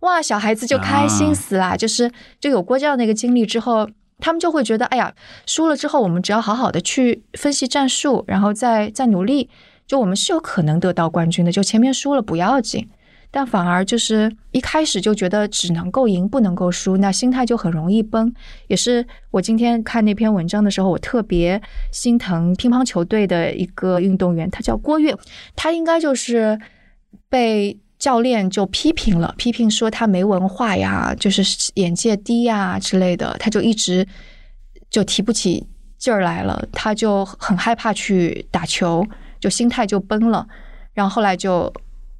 [0.00, 5.12] 哇，小孩子就开心死了，就是就有过这样的一个经历之后，他们就会觉得，哎呀，
[5.44, 9.50] 输了之后我们只要好好的去分析战术，然后再再努力，
[9.86, 12.88] 就我们是有可能得到冠军的，就前面输了不要紧。
[13.36, 18.32] 但反而就是一开始就觉得只能够赢不能够输，那心态就很容易崩。
[18.66, 21.60] 也是我今天看那篇文章的时候，我特别
[21.92, 25.14] 心疼乒乓球队的一个运动员，他叫郭跃，
[25.54, 26.58] 他应该就是
[27.28, 31.42] 被教练就批评了，批评说他没文化呀，就是
[31.74, 34.08] 眼界低呀之类的，他就一直
[34.88, 35.66] 就提不起
[35.98, 39.06] 劲儿来了，他就很害怕去打球，
[39.38, 40.48] 就心态就崩了，
[40.94, 41.70] 然后后来就。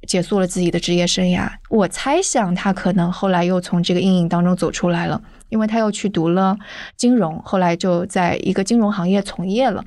[0.07, 6.57] 结束了自己的职业生涯，我猜想他可能后来又从这个阴影当中走出来了，因为他又去读了
[6.95, 9.83] 金融，后来就在一个金融行业从业了。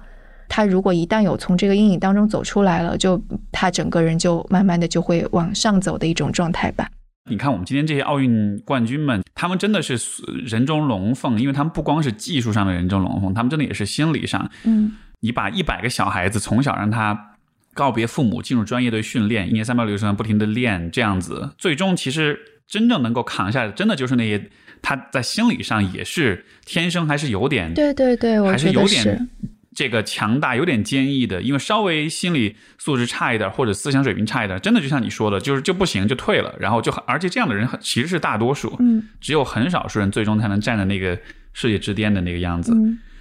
[0.49, 6.89] 他如果一旦有从这个阴影当中走出来了，就他整个人就慢慢的就会往上走的一种状态吧。
[7.31, 9.97] 你看，我们今天这些奥运冠军们，他们真的是
[10.45, 14.51] 人中龙凤，因为他们不光是技术上的人中龙凤，他们真的也是心理上。
[14.65, 17.30] 嗯，你把一百个小孩子从小让他。
[17.75, 24.51] 告别父母，进入专业队训练，一年三百六十天不停的练，这样子，最终其实真正能够扛下来，真的就是那些
[24.83, 29.29] 他在心理上也是天生还是有点，对对对，还是有点
[29.73, 41.17] 这个强大，有点坚毅的，因为稍微心理素质差一点或者思想水平差一点，真的就像你说的，就是就不行就退了，然后就而且这样的人其实是大多数，嗯，只有很少数人最终才能站在那个
[41.53, 42.75] 世界之巅的那个样子。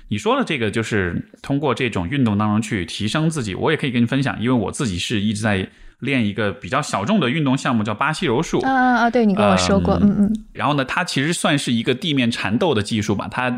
[0.09, 5.67] 你说的这个就是通过这种运动当中去提升自己，我也可以跟你分享，因为我自己是一直在
[5.99, 8.59] 练一个比较小众的运动项目，叫巴西柔术。
[8.61, 9.09] 啊啊啊！
[9.09, 10.45] 对你跟我说过，嗯嗯。
[10.53, 13.49] 然后呢，它其实算是一个地面缠斗的技术吧，它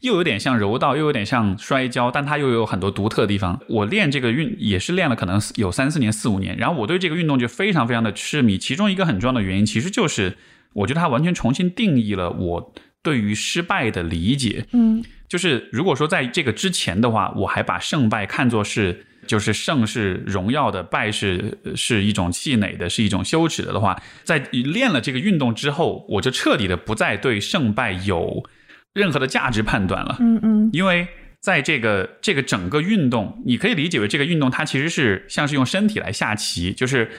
[0.00, 3.60] 又有点像柔道，又有点像摔跤，但它又有很多独特的地方。
[3.68, 8.56] 我练这个运也是练了可能有三四年、四五年，然后我对这个运动就非常非常的痴迷。
[8.56, 10.38] 其中一个很重要的原因，其实就是
[10.72, 14.66] 我觉得它完全重新定义了我对于失败的理解。
[14.72, 15.04] 嗯。
[15.28, 28.42] 就是如果说在这个之前的话，我还把胜败看作是就是胜是荣耀的，败是是一种气馁的，是一种羞耻的的话，在练了这个运动之后，我就彻底的不再对胜败有
[28.92, 30.16] 任何的价值判断了。
[30.20, 31.06] 嗯嗯，因为
[31.40, 37.10] 在这个这个整个运动，你可以理解为这个运动它其实是像是用身体来下棋，就是。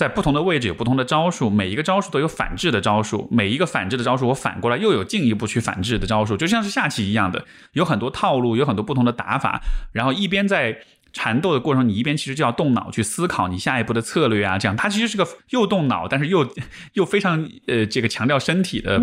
[0.00, 9.60] 在不同的位置有不同的招数，每一个招数都有反制的招数，每一个反制的招数我反过来又有进一步去反制的招数，就像是下棋一样的，有很多套路，有很多不同的打法，
[9.92, 10.78] 然后一边在
[11.12, 16.48] 缠斗的过程，你一边其实就要动脑去思考你下一步的策略啊，这样它其实是个又动脑，但是又
[16.94, 18.98] 又非常呃这个强调身体的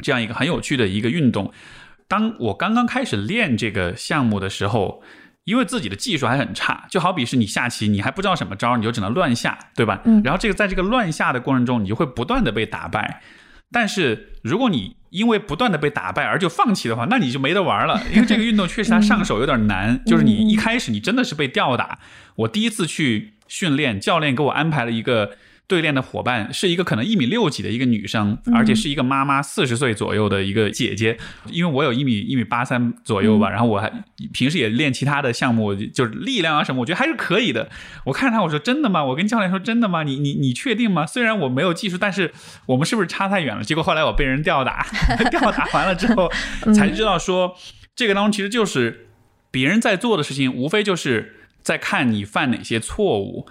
[0.00, 1.52] 这样一个很有趣的一个运动。
[2.06, 5.02] 当我刚刚开始练这个项目的时候，
[5.44, 10.00] 因为自己的技术还很差，就好比是你下棋，你还不知道什么招，你就只能乱下，对吧？
[10.04, 10.22] 嗯。
[10.22, 13.22] 然后这个在这个乱下的过程中，你就会不断的被打败。
[13.72, 18.00] 但是如果你因为不断的被打败而就放弃的话，那你就没得玩了。
[18.12, 21.98] 因为这个运动确实它上手有点难，就是你一开始你真的是被吊打。
[22.36, 25.32] 我第一次去训练，教练给我安排了一个。
[25.70, 31.16] 对练的伙伴是一个可能一米六几的一个女生，而且是一个妈妈，四十岁左右的一个姐姐。
[31.46, 33.88] 因为我有一米一米八三左右吧，然后我还
[34.32, 37.70] 平时也练其他的项目，就是力量啊什么，我觉得还是可以的。
[38.06, 39.04] 我看着她，我说真的吗？
[39.04, 40.02] 我跟教练说真的吗？
[40.02, 41.06] 你你你确定吗？
[41.06, 42.32] 虽然我没有技术，但是
[42.66, 43.62] 我们是不是差太远了？
[43.62, 44.84] 结果后来我被人吊打，
[45.30, 46.28] 吊打完了之后
[46.74, 47.54] 才知道说，
[47.94, 49.06] 这个当中其实就是
[49.52, 53.46] 别人在做的事情，无非就是在看你犯哪些错误。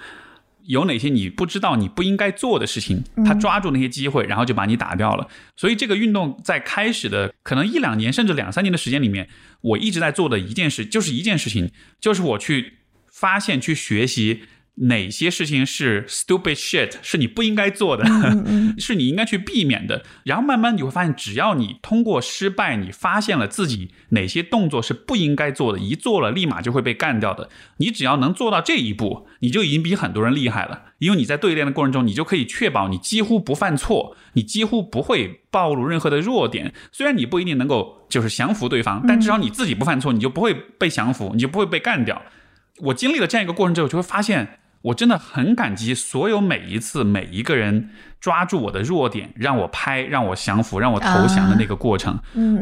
[0.69, 3.03] 有哪些你不知道、你不应该做的事情？
[3.25, 5.27] 他抓住那些机会，然后就把你打掉了。
[5.55, 9.27] 所以这个运动在开始的可能一两年甚至两三年的时间里面，
[9.61, 12.73] 我一直在做的一件事，就是一件事情，就是我去
[13.11, 14.43] 发现、去学习。
[14.81, 18.05] 哪些事情是 stupid shit，是你不应该做的，
[18.79, 20.05] 是你应该去避免的。
[20.23, 27.49] 然后慢慢你会发现，只要你通过失败，你发现了自己哪些动作是不应该做的，一做了立马就会被干掉的。
[27.77, 30.83] 你只要能做到这一步，你就已经比很多人厉害了。
[30.99, 36.73] 因为你在对练的过程中，你就可以确保你几乎不犯错，你几乎不会暴露任何的弱点。
[36.93, 42.21] 虽然你不一定能够就是降服对方，但至少你自己不犯错，你就不会被降服，你就不会被干掉。
[42.77, 44.59] 我经历了这样一个过程之后，就会发现。
[44.81, 52.19] 我真的很感激所有每一次每一个人抓住我的弱点，让我拍，让我降服，让我投降的那个过程。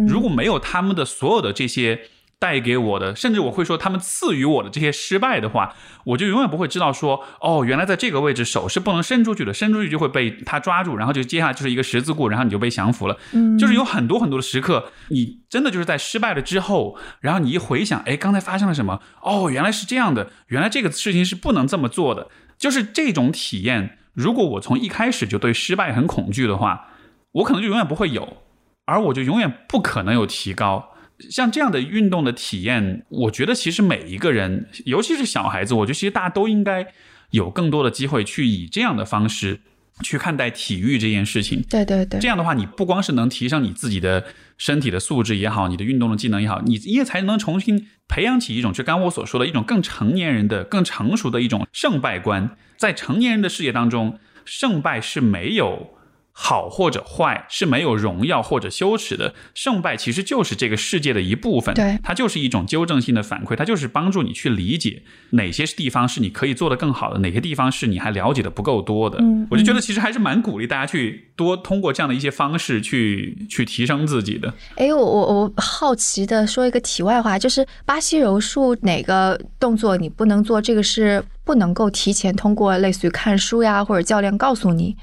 [0.08, 2.02] 如果没有他们的所有的这些。
[2.40, 5.74] 带给我的，甚至我会说他们赐予我的这些失败的话，
[6.06, 13.18] 我就永远不会知道说，哦，原来在这个位置手是不能伸出去的，伸出去就会被他抓住，然后就接下来就是一个十字固，然后你就被降服了。
[13.32, 19.02] 嗯，就是有很多很多的时刻，你真的就是在失败了之后，然后你一回想，哎，刚才发生了什么？
[19.24, 22.28] 哦，原来是这样的，原来这个事情是不能这么做的。
[22.58, 26.90] 就是这种体验，如果我从一开始就对失败很恐惧的话，
[27.32, 28.38] 我可能就永远不会有，
[28.86, 30.92] 而我就永远不可能有提高。
[31.30, 36.88] 像这样的运动的体验，我觉得其实每一个人，尤其是小孩子，我觉得其实大家都应该
[37.32, 39.60] 有更多的机会去以这样的方式
[40.04, 41.62] 去看待体育这件事情。
[41.70, 44.24] 对对对，这样的话，你不光是能提升你自己的
[44.58, 52.56] 身体的素质也好，你的运动的技能也好，你也才能重新培养起一种，就刚我所说的一种更成年人的、更成熟的一种胜败观。
[52.78, 55.97] 在成年人的世界当中，胜败是没有。
[56.40, 61.74] 好或者坏是没有荣耀或者羞耻的，胜败其实就是这个世界的一部分。
[61.74, 69.18] 对，它就是一种纠正性的反馈，它就是帮助你去理解哪些地方是你可以做得更好的，哪些地方是你还了解的不够多的。
[69.20, 74.54] 嗯，我就觉得其实还是蛮鼓励大家去多通过这样的一些方式去去提升自己的。
[74.76, 80.62] 哎，我我我好奇的说一个题外话，就是巴西柔术哪个动作你不能做？
[80.62, 84.96] 这个是不能够提前通过类似于看书呀或者教练告诉你。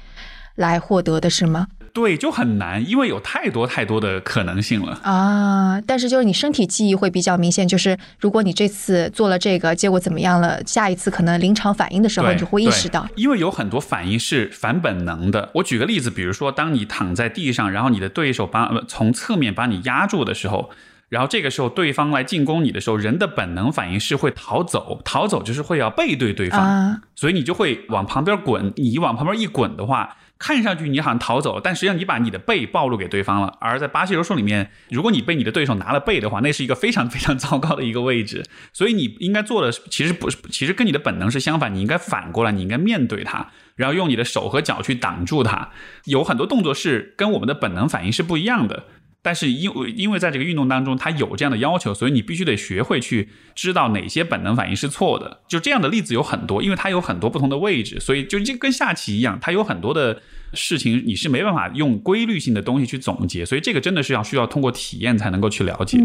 [0.55, 1.67] 来获得的是吗？
[1.93, 5.79] 对，就很难，因为有太多太多的可能性了啊！
[5.87, 10.61] 但是就是你身体记忆会比较明显，就是如果你这次做了这个，结果怎么样了？
[10.65, 13.07] 下一次可能临场反应的时候，你就会意识到。
[13.15, 15.49] 因为有很多反应是反本能的。
[15.53, 20.71] 我举个例子，比如说，当你躺在地上，然后你的对手把从侧面把你压住的时候，
[21.07, 28.73] 然后这个时候对方来进攻你的时候，人的本能反应是会逃走，逃走就是会要背对对方，所以你就会往旁边滚。
[28.75, 30.17] 你往旁边一滚的话。
[30.37, 33.57] 看上去你好像逃走了，但实际上你把你的背暴露给对方了。
[33.61, 38.43] 而在巴西柔术里面，如果你被你的对手拿了背的话，那是一个非常非常糟糕的一个位置。
[38.73, 41.73] 所以你应该做的其实不是，其实跟你的本能是相反。
[41.73, 45.69] 你应该反过来，你应该面对他，然后用你的手和脚去挡住他。
[46.03, 48.83] 有很多动作是跟我们的本能反应是不一样的。
[49.25, 55.41] 但是因为因为在这个运动当中，它有这样的要求，所以你必须得学会去知道哪些本能反应是错的。
[55.47, 60.21] 就这样的例子有很多，因为它有很多不同的位置，所以就就跟下棋一样，它有很多的。
[60.53, 65.97] 事情你是没办法用规律性的东西去总结，所以这个真的是要需要通过体验才能够去了解。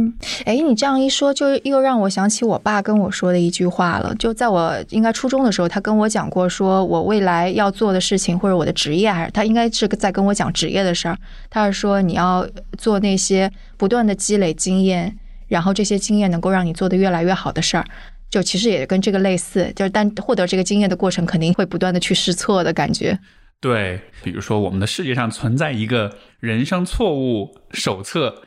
[0.44, 4.14] 哎，你这样一说，就又让我想起我爸跟我说的一句话了。
[4.16, 11.16] 就在我应该初中的时候，他跟我讲过，说我未来要做的事情或者我的职业，还是他应该是在跟我讲职业的事儿。
[11.48, 15.16] 他是说你要做那些不断的积累经验，
[15.48, 17.84] 然后这些经验能够让你做的越来越好的事儿。
[18.30, 23.18] 就其实也跟这个类似，就是但获得这个经验的过程肯定会不断的去试错的感觉。
[23.60, 28.42] 对，比如说我们的世界上存在一个人生错误手册，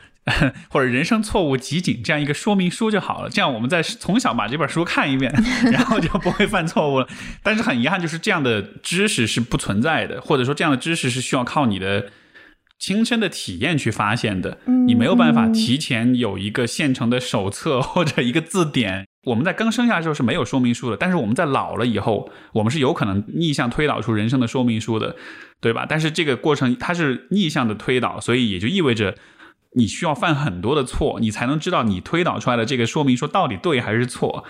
[0.69, 3.29] 或者人生错误集锦这样一个说明书就好了。
[3.29, 5.31] 这样我们在从小把这本书看一遍，
[5.71, 7.07] 然后就不会犯错误了。
[7.43, 12.07] 但是很遗憾，就是这样的知识是不存在的，或者说这样的知识是需要靠你的
[12.79, 14.57] 亲身的体验去发现的。
[14.87, 19.05] 你没有办法提前有一个现成的手册或者一个字典。
[19.25, 25.15] 我们在刚生下来的时候是没有说明书的，但是我们在老了以后，我们是有可能逆向推导出人生的说明书的，
[25.61, 25.85] 对吧？
[25.87, 29.15] 但是这个过程它是逆向的推导，所以也就意味着
[29.75, 34.43] 你需要犯很多的错，你才能知道你推导出来的这个说明书到底对还是错。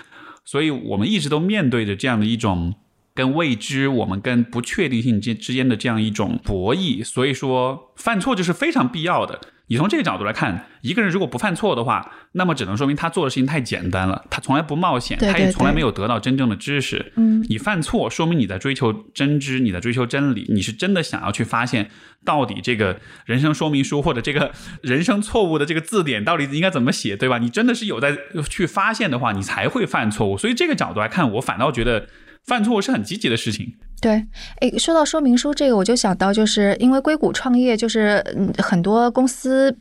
[0.43, 2.73] 所以我们一直都面对着这样的一种
[3.13, 7.05] 跟未知、我们跟不确定性之之间的这样一种博弈。
[7.05, 9.39] 所以说，犯错就是非常必要的。
[9.67, 17.13] 你从这个角度来看，一个人如果不犯错的话，那么只能说明他做的事情太简单了，他从来不冒险，他也从来没有得到真正的知识。
[17.15, 21.89] 嗯，你犯错，说明你在追求真知，你在追求真理，你是真的想要去发现
[22.25, 24.51] 到底这个人生说明书或者这个
[24.83, 27.37] 人生错误的这个字典到底应该怎么写，对吧？
[27.37, 28.17] 你真的是有在
[28.49, 30.37] 去发现的话，你才会犯错误。
[30.37, 32.07] 所以这个角度来看，我反倒觉得
[32.45, 33.73] 犯错是很积极的事情。
[34.01, 34.25] 对，
[34.59, 39.73] 哎，说到说明书这个，我就想到，就是因为硅谷创业，就是嗯很多公司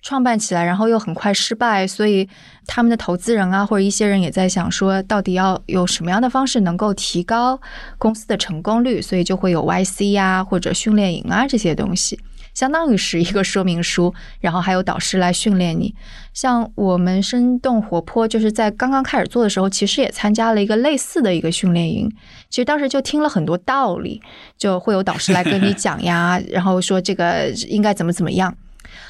[0.00, 2.28] 创办起来，然后又很快失败，所以
[2.66, 7.60] 他们的投资人啊，或者一些人也在想说，到底要有什么样的方式能够提高
[7.98, 12.20] 公司的成功率，所以就会有 YC 呀，或者训练营啊这些东西。
[12.54, 15.94] 相当于是一个说明书， 然后还有导师来训练你。
[16.32, 22.10] 像我们生动活泼，就是在刚刚开始做的时候，其实也参加了一个类似的一个训练营。
[22.48, 24.22] 其实当时就听了很多道理，
[24.56, 28.56] 就会有导师来跟你讲呀， 然后说这个应该怎么怎么样。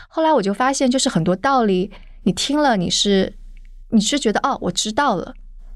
[0.08, 1.90] 后来我就发现，就是很多道理
[2.22, 3.34] 你听了，你是
[3.90, 5.34] 你是觉得哦，我知道了。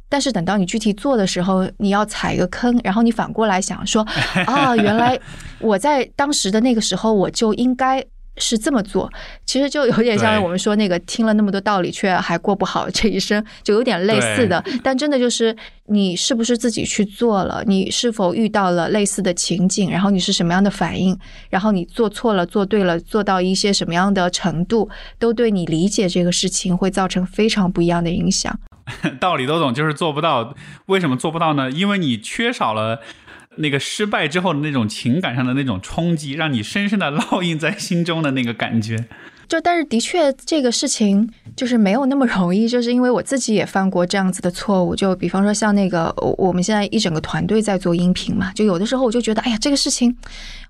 [0.09, 4.07] 但是等到你具体做的时候，你要踩一个坑，然后你反过来想说，
[4.47, 5.19] 啊，原来
[5.61, 8.05] 我在当时的那个时候我就应该
[8.39, 9.11] 是这么做。
[9.45, 14.65] 其实就有点像我们说那个听了那么多道理却还过不好这一生，就有点类似的。
[14.83, 15.55] 但真的就是
[15.87, 17.63] 你是不是自己去做了？
[17.67, 19.91] 你是否遇到了类似的情景？
[19.91, 21.19] 然后你是什么样的反应？
[21.51, 24.89] 然后你做错了、做对了、做到一些什么样的程度，
[25.19, 28.59] 都对你理解这个事情会造成非常不一样的影响。
[29.21, 30.55] 道理都懂，就是做不到。
[30.87, 31.71] 为什么做不到呢？
[31.71, 33.01] 因为你缺少了
[33.57, 39.07] 那个失败之后的那种情感上的那种冲击，让你深深的烙印在心中的那个感觉。
[39.49, 41.27] 就但是的确，这个事情
[41.57, 44.95] 就是没有那么容易，就是因为我自己也犯过这样子的错误。
[44.95, 50.15] 就比方说像那个，我们现在一整个团队在做音频嘛，就有的时候我就觉得，哎呀，这个事情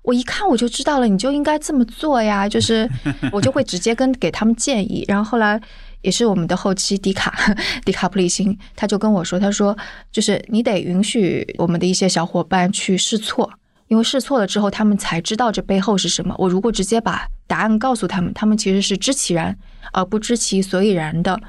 [0.01, 2.47] 我一看我就知道了，你就应该这么做呀。
[2.47, 2.89] 就是
[3.33, 5.61] 我就会直接跟给他们建议，然后后来。
[6.01, 7.33] 也是我们的后期迪卡
[7.83, 9.77] 迪卡普里辛，他就跟我说：“他说，
[10.11, 13.51] 就是你得允许我们的一些小伙伴去试错，
[13.87, 16.33] 因为试错了之后，他们才知道这背后是什么。
[16.37, 19.57] 我如果直接把答案告诉他们，他们其实是知其然
[19.91, 21.39] 而不知其所以然的。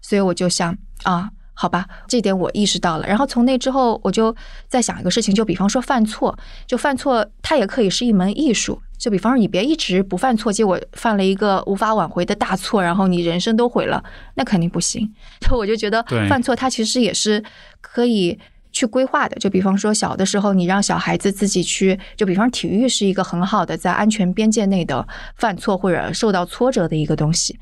[0.00, 1.28] 所以我就想啊，
[1.60, 3.06] 好吧，这点我意识到了。
[3.08, 4.32] 然后从那之后，我就
[4.68, 6.38] 在想一个事情，就比方说犯错，
[6.68, 14.02] 就犯错，它也可以是一门艺术。”就比方说，你别一直不犯错，结果犯了一个无法挽回的大错，然后你人生都毁了，
[14.34, 15.12] 那肯定不行。
[15.40, 17.42] 就我就觉得，犯错它其实也是
[17.80, 18.38] 可以
[18.70, 19.36] 去规划的。
[19.36, 27.58] 就比方说，小的时候你让小孩子自己去，就比方体育是一个很好的在安全边界内的犯错或者受到挫折的一个东西。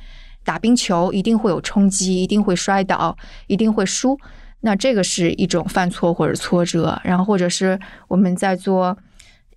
[0.46, 3.14] 打冰球一定会有冲击，一定会摔倒，
[3.48, 4.18] 一定会输。
[4.60, 6.98] 那这个是一种犯错或者挫折。
[7.04, 7.78] 然后或者是
[8.08, 8.96] 我们在做。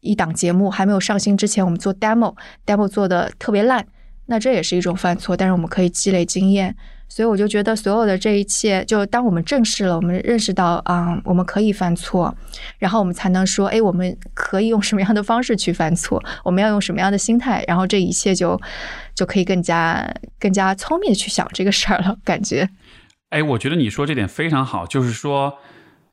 [0.01, 3.85] 一档节目还没有上新之前，我们做 demo，demo 做的特别烂，
[4.27, 6.73] 那这也是一种犯错，但是我们可以积累经验，
[7.09, 12.33] 所以我就觉得所有的这一切，就当我们正视了，我们认识到啊，我们可以犯错，
[12.77, 18.57] 然后我们才能说，哎，我们可以用什么样的方式去犯错，我们要用什么样的心态，然后这一切就
[19.13, 22.69] 就可以更加更加聪明的去想这个事儿了，感觉。
[23.31, 25.57] 哎，我觉得你说这点非常好，就是说。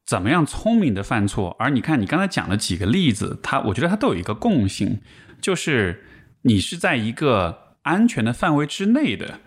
[0.07, 1.57] 怎么样聪明的犯错？
[1.59, 5.01] 而你看，你刚才讲的几个例子，它我觉得它都有一个共性，
[5.40, 6.05] 就是
[6.42, 9.40] 你是在一个安全的范围之内的，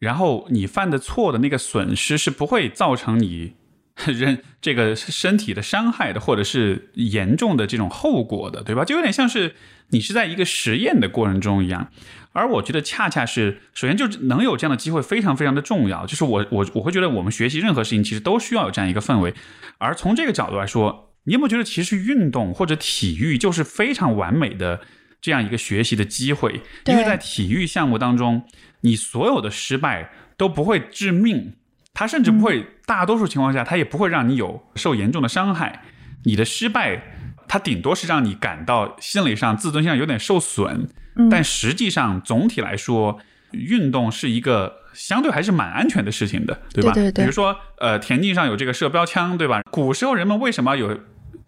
[0.00, 3.52] 然后你犯的错的那个损失是不会造成你
[4.06, 8.82] 人这个身体的伤害的，或者是严重的这种后果的，对吧？
[8.84, 9.54] 就有点像是
[9.90, 11.90] 你是在一个实验的过程中一样。
[12.32, 16.06] 而我觉得恰恰是，首先就能有这样的机会非常非常的重要。
[16.06, 19.34] 就是我我我会觉得我们学习任何事情其实都需要有这样一个氛围。
[19.76, 24.80] 而从这个角度来说，你有没有觉得其实运动或者体育就是非常完美的
[25.20, 26.60] 这样一个学习的机会？
[26.86, 28.42] 因为在体育项目当中，
[28.80, 31.54] 你所有的失败都不会致命，
[31.92, 35.82] 它甚至不会大多数情况下它也不会让你有受严重的伤害。
[36.24, 37.02] 你的失败，
[37.48, 40.88] 它顶多是让你感到心理上自尊心上有点受损。
[41.30, 43.18] 但实际上，总体来说，
[43.52, 46.92] 运动是一个相对还是蛮安全的事情的，对吧？
[46.92, 49.60] 对对对比如说，呃，田径上有这个射标枪，对吧？
[49.70, 50.98] 古时候人们为什么有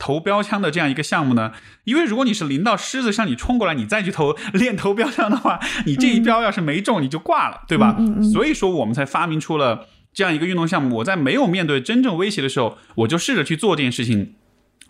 [0.02, 1.52] 投标枪的这样一个项目呢？
[1.84, 7.96] 因为如果你是临到狮子向你冲过来，你再去投 练投标枪的话，你这一标要是没中，你就挂了，对吧？
[8.32, 10.96] 所以说我们才发明出了这样一个运动项目。
[10.96, 14.34] 我在没有面对真正威胁的时候，我就试着去做这件事情，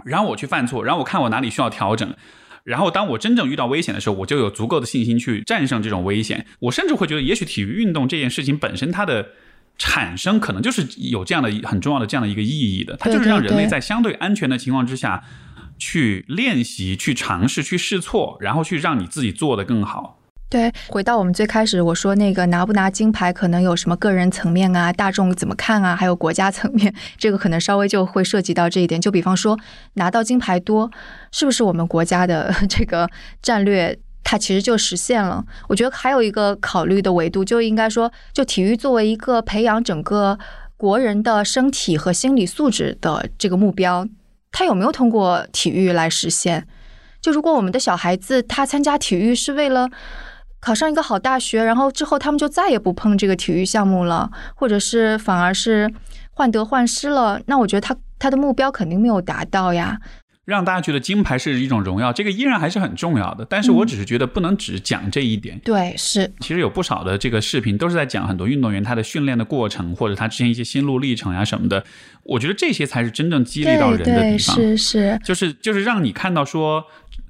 [0.06, 2.14] 然后我去犯错，然后我看我哪里需要调整。
[2.64, 6.46] 然后，当我真正遇到危险的时候，我就有足够的信心去战胜这种危险。
[6.60, 9.28] 我甚至会觉得，也许体育运动这件事情本身它的
[9.84, 12.96] 产生，可能就是有这样的很重要的这样的一个意义的。
[12.98, 15.24] 它就是让人类在相对安全的情况之下，
[15.76, 20.20] 去练习、去尝试、去试错，然后去让你自己做得更好。
[20.48, 29.00] 对，回到我们最开始我说那个拿不拿金牌，可能有什么个人层面啊，大众怎么看啊，还有国家层面，这个可能稍微就会涉及到这一点。
[29.00, 29.58] 就比方说
[29.94, 30.88] 拿到金牌多，
[31.32, 33.10] 是不是我们国家的 这个
[33.42, 33.98] 战略？
[34.24, 35.44] 它其实就实现了。
[35.68, 40.38] 我觉得还有一个考虑的维度，就应该说，就体育作为一个培养整个
[40.76, 44.06] 国人的身体和心理素质的这个目标，
[44.50, 46.66] 它有没有通过体育来实现？
[47.20, 49.88] 就如果我们的小孩子他参加体育是为了
[50.58, 55.92] 考上一个好大学，然后之后他们就再也不碰这个体育项目了，或者是反而是
[56.32, 59.98] 患得患失了，那我觉得他他的目标肯定没有达到呀。
[60.44, 63.44] 让大家觉得金牌是一种荣耀，这个依然还是很重要的。
[63.44, 65.58] 但是我只是觉得不能只讲这一点。
[65.60, 71.84] 对，是其实有不少的这个视频都是在讲很多运动员他的训练的过程，或者他之前一些心路历程呀、什么的。
[72.24, 74.56] 我觉得这些才是真正激励到人的地方。
[74.56, 76.84] 是是，就是就是让你看到说，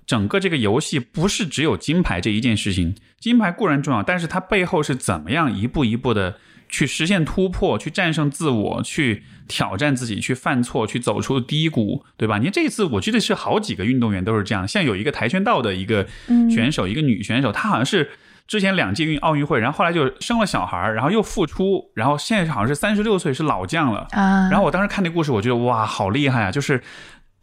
[0.06, 6.38] 整个这个游戏不是只有金牌这一件事情，金牌固然重要，但是它背后是怎么样一步一步的
[6.73, 12.39] 去实现突破，去战胜自我，去挑战自己，去犯错，去走出低谷，对吧？
[12.39, 16.05] 你看这一次，我记得是好几个运动员都是这样，像有一个跆拳道的一个
[16.53, 18.11] 选手，一个女选手，她好像是。
[18.49, 24.07] 之前两届运奥运会，然后后来就生了小孩儿，然后又复出，然后现在好像是三十六岁，是老将了。
[24.11, 26.51] 啊，然后我当时看那故事，我觉得哇，好厉害啊！
[26.51, 26.83] 就是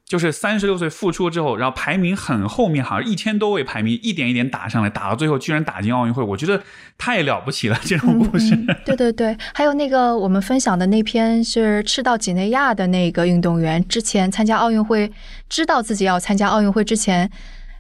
[0.10, 6.64] 就是三十六岁复出之后，然后排名很后面，好像一千多位排名，一点一点打上来，打到最后居然打进奥运会，我觉得
[6.98, 7.80] 太了不起了！
[7.84, 15.12] 这种故事，对对对，还有那个我们分享的那篇是赤道几内亚的那个运动员，之前参加奥运会，
[15.48, 17.30] 知道自己要参加奥运会之前。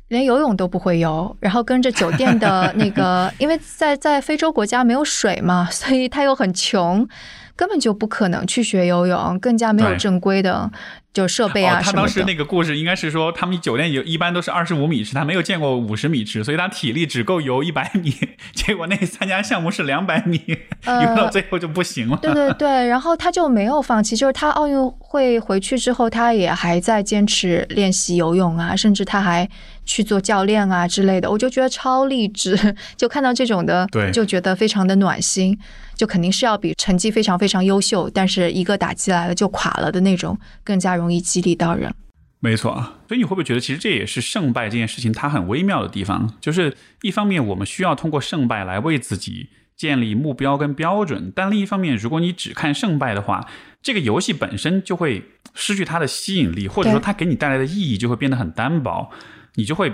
[0.09, 7.07] 连游泳都不会游，然后跟着酒店的那个， 因为在在非洲国家没有水嘛，所以他又很穷，
[7.55, 10.67] 根本就不可能去学游泳，更加没有正规的
[11.13, 11.91] 就设备啊哦，他。
[11.91, 18.13] 当时那个故事应该是说，他们酒店有一般都是二十五米池，他没有见过五十米池，所以他体力只够游一百米，
[18.53, 20.39] 结果那参加项目是两百米，
[20.85, 22.17] 呃游到最后就不行了。
[22.21, 29.49] 对对对，然后他就没有放弃，就是他奥运会回去之后，他也还在坚持练习游泳啊，甚至他还
[29.85, 35.57] 去做教练啊之类的，我就觉得超励志，就看到这种的，对就觉得非常的暖心，
[35.95, 41.93] 就肯定是要比成绩非常非常优秀，但是一个打击来了就垮了的那种更加容易激励到人。
[42.41, 46.35] 没错啊，所以你会不会觉得，其实这也是胜败这件事情它很微妙的地方？
[46.39, 53.49] 就是一方面我们需要通过胜败来为自己建立目标跟标准，但另一方面，如果你只看胜败的话，
[53.81, 55.23] 这个游戏本身就会
[55.53, 59.09] 失去它的吸引力，或者说它给你带来的意义就会变得很单薄，
[59.55, 59.91] 你就会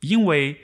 [0.00, 0.56] 因为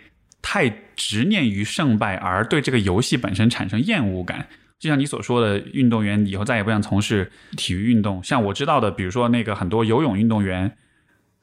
[0.42, 4.48] 太执念于胜败而对这个游戏本身产生厌恶感。
[4.82, 8.20] 就像你所说的，运动员以后再也不想从事体育运动。
[8.24, 10.76] 像我知道的，比如说那个很多游泳运动员，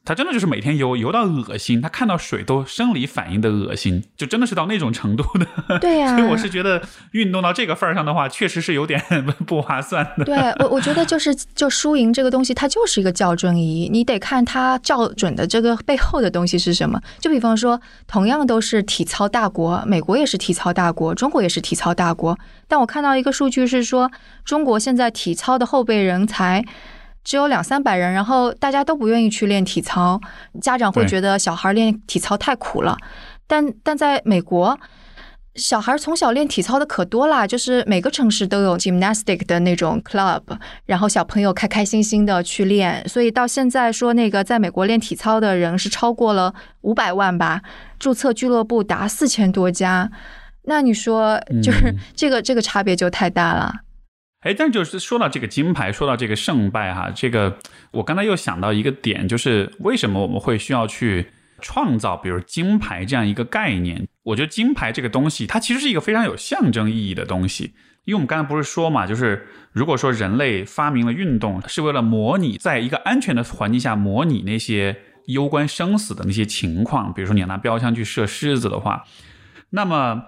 [0.06, 5.80] 他真的就是每天游游到恶心，他看到水都生理反应的恶心，就真的是到那种程度的。
[5.80, 6.82] 对呀、 所以我是觉得
[7.12, 9.00] 运动到这个份儿上的话，确实是有点
[9.45, 10.26] 不划算的。
[10.26, 17.00] 对我，我觉得就是就输赢这个东西，它就是一个校准仪，你得看它校准的这个背后的东西是什么。
[17.20, 22.36] 就比方说，同样都是体操大国，美国也是体操大国，中国也是体操大国，
[22.68, 24.10] 但我看到一个数据是说，
[24.43, 26.66] 中国现在体操的后备人才。
[27.24, 30.20] 只有两三百人，然后大家都不愿意去练体操，
[30.61, 32.97] 家长会觉得小孩练体操太苦了。
[33.45, 34.78] 但但在美国，
[35.55, 40.41] 小孩从小练体操的可多啦，就是每个城市都有 gymnastic 的那种 club，
[40.86, 47.61] 然后小朋友开开心心的去练，所以到现在说那个在美国练体操的人是超过了五百万吧，
[47.97, 50.09] 注册俱乐部达四千多家，
[50.63, 53.74] 那你说就是嗯这个、这个差别就太大了。
[54.41, 57.57] 哎，但就是说到这个金牌，说到这个胜败哈，这个
[57.91, 61.27] 我刚才又想到一个点，就是为什么我们会需要去
[61.59, 64.07] 创造，比如金牌这样一个概念？
[64.23, 67.73] 我觉得金牌这个东西，它其实是一个非常有象征意义的东西。
[68.05, 79.03] 因为我们刚才不是说嘛，就是如果说人类发明了运动，是为了模拟在一个安全的环境下模拟那些攸关生死的那些情况，比如说你要拿标枪去射狮子的话，
[79.71, 80.23] 那么。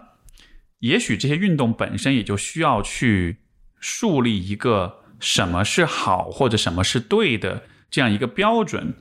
[0.82, 3.38] 也许这些运动本身也就需要去
[3.82, 8.94] 树立一个什么是好或者什么是对的这样一个标准。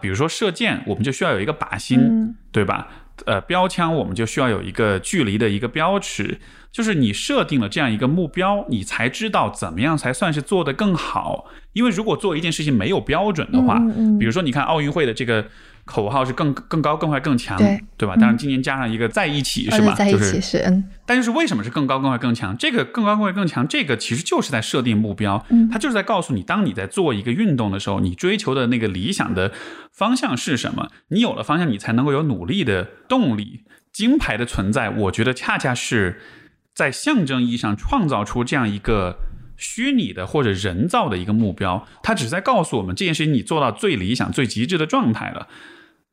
[0.00, 2.86] 比如说射箭，我们就需要有一个靶心，嗯对吧？
[3.24, 6.38] 呃，标枪我们就需要有一个距离的一个标尺，
[6.70, 11.46] 就是你设定了这样一个目标，你才知道怎么样才算是做得更好。
[11.72, 15.46] 因为如果做一件事情没有标准的话，嗯嗯嗯比如说你看奥运会的这个
[15.86, 17.56] 口号是更更高、更快、更强，
[17.96, 18.14] 对吧？
[18.16, 19.94] 当然今年加上一个在一起是吧？
[19.94, 22.54] 就是起是嗯但是为什么是更高、更快、更强？
[22.58, 29.52] 这个更高、更快、更强，这个其实就是在设定目标，嗯它就是在告诉你，当你在做一个运动的时候，你追求的那个理想的
[29.92, 30.90] 方向是什么？
[31.08, 33.62] 你有了方向，你才能够有努力的动力。
[33.92, 36.20] 金牌的存在，我觉得恰恰是
[36.74, 39.16] 在象征意义上创造出这样一个
[39.56, 45.48] 虚拟的或者人造的一个目标，它只是在告诉我们这件事情你做到最理想、最极致的状态了。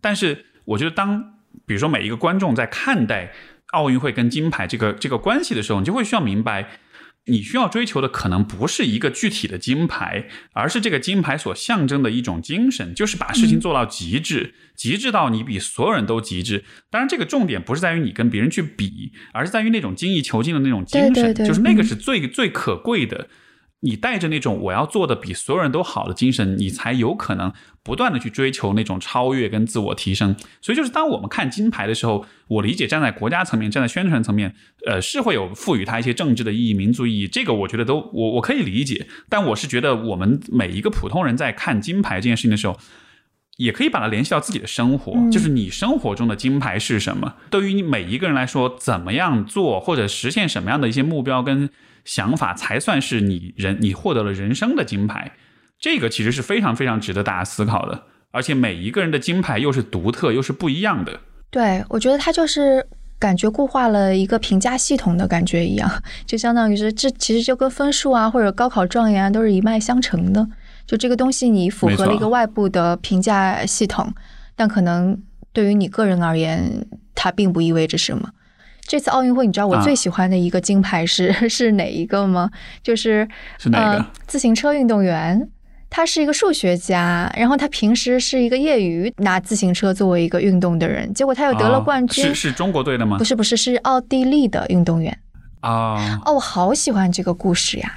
[0.04, 1.36] 但是我觉得当，
[1.66, 3.32] 比如说每一个观众在看待
[3.68, 6.80] 奥运会跟金牌这个这个关系的时候，你就会需要明白，
[7.28, 16.66] 你需要追求的可能不是一个具体的金牌，而是这个金牌所象征的一种精神，就是把事情做到极致，极致到你比所有人都极致。
[16.92, 23.30] 当然，这个重点不是在于你跟别人去比，而是在于那种精益求精的那种精神，对对对就是那个嗯是最最可贵的。
[23.84, 27.52] 你带着那种我要做的比所有人都好的精神，你才有可能
[27.84, 30.36] 不断的去追求那种超越跟自我提升。
[30.62, 34.56] 所以，就是当我们看金牌的时候，我理解站在国家层面、站在宣传层面，
[34.86, 39.08] 呃，是会有赋予它一些政治的意义、民族意义，这个我觉得都我我可以理解。
[39.28, 42.80] 但我是觉得，我们每一个普通人在看金牌这件事情的时候，
[43.58, 47.36] 也可以把它联系到自己的生活，嗯就是你生活中的金牌是什么？
[47.50, 51.70] 对于你每一个人来说，怎么样做或者实现什么样的一些目标跟
[52.06, 55.32] 想法，才算是你人你获得了人生的金牌？
[55.80, 58.04] 这个其实是非常非常值得大家思考的。
[58.32, 61.20] 而且每一个人的金牌又是独特又是不一样的。
[61.52, 62.84] 对，我觉得它就是
[63.20, 65.88] 感觉固化了一个评价系统的感觉一样，
[66.26, 70.48] 就相当于是这其实就跟分数啊或者高考状元啊都是一脉相承的。
[70.88, 74.12] 就这个东西你符合了一个外部的评价系统，
[74.56, 78.32] 但可能对于你个人而言，它并不意味着什么。
[78.86, 82.50] 这次奥运会，你知道我啊最喜欢的一个金牌是、 是哪一个吗？
[82.84, 83.28] 就是
[83.58, 84.12] 是哪个呃？
[84.28, 85.48] 自行车运动员，
[85.90, 92.24] 他是一个数学家，然后他平时是一个业余拿自行车作为一个运动的人，结果他又得了哦冠军。
[92.26, 93.24] 是是中国队的吗不？
[93.24, 95.18] 是不是，是奥地利的运动员。
[95.64, 97.96] 啊、哦，我好喜欢这个故事呀，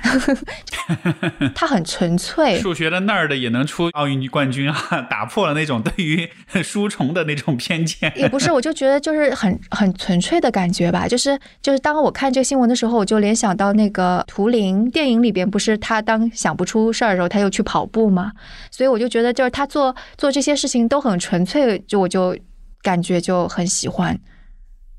[1.53, 2.61] 他很纯粹。
[2.61, 6.31] 数学的那儿的也能出奥运冠军啊，打破了那种对于
[6.63, 8.13] 书虫的那种偏见。
[8.17, 18.31] 也不是，我就觉得就是很很纯粹的感觉吧，就是就是当我看这个新闻的时候，我就联想到那个图灵电影里边，不是他当想不出事儿的时候，他又去跑步嘛，
[18.71, 22.39] 所以我就觉得就是他做做这些事情都很纯粹，就我就
[22.81, 24.17] 感觉就很喜欢，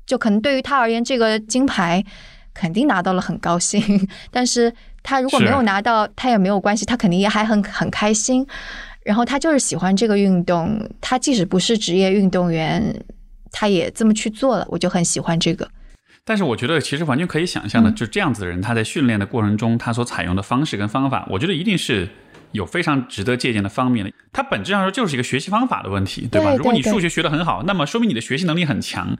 [0.06, 2.04] 就可能对于他而言，这个金牌
[2.58, 3.80] 肯定拿到了很高兴，
[4.32, 4.72] 但是
[5.04, 8.44] 他如果没有拿到，他也没有关系，他肯定也还很很开心。
[9.04, 12.94] 然后他就是喜欢这个运动，他即使不是职业运动员，
[13.52, 15.66] 他也这么去做了，我就很喜欢这个。
[16.24, 22.06] 但是我觉得其实完全可以想象的，嗯就这样子的人，他在训练的过程中，他所采用的方式跟方法，我觉得一定是
[22.52, 24.12] 有非常值得借鉴的方面的。
[24.30, 26.54] 它本质上说就是一个学习方法的问题，对吧？
[26.54, 29.16] 如果你数学学得很好，那么说明你的学习能力很强。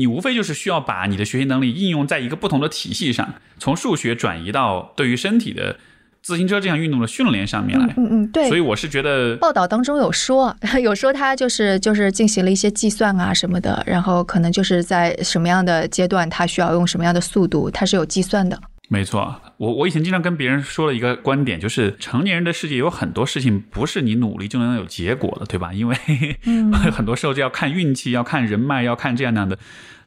[0.00, 5.76] 你无非就是需要把你的学习能力应用在一个不同的体系上，从数学转移到对于身体的
[6.22, 7.94] 自行车这项运动的训练上面来。
[7.98, 8.48] 嗯嗯，对。
[8.48, 18.58] 所以我是觉得，报道当中有说， 有说他就是就是进行了一些计算啊什么的，然后可能就是在什么样的阶段，他需要用什么样的速度，他是有计算的。
[18.92, 25.70] 没错，我我以前经常跟别人说了一个观点，就是成年人的世界有很多事情不是你努力就能有结果的，对吧？
[25.74, 25.96] 因为
[26.42, 29.56] 嗯 很多时候就要看运气，要看人脉，要看这样那样的。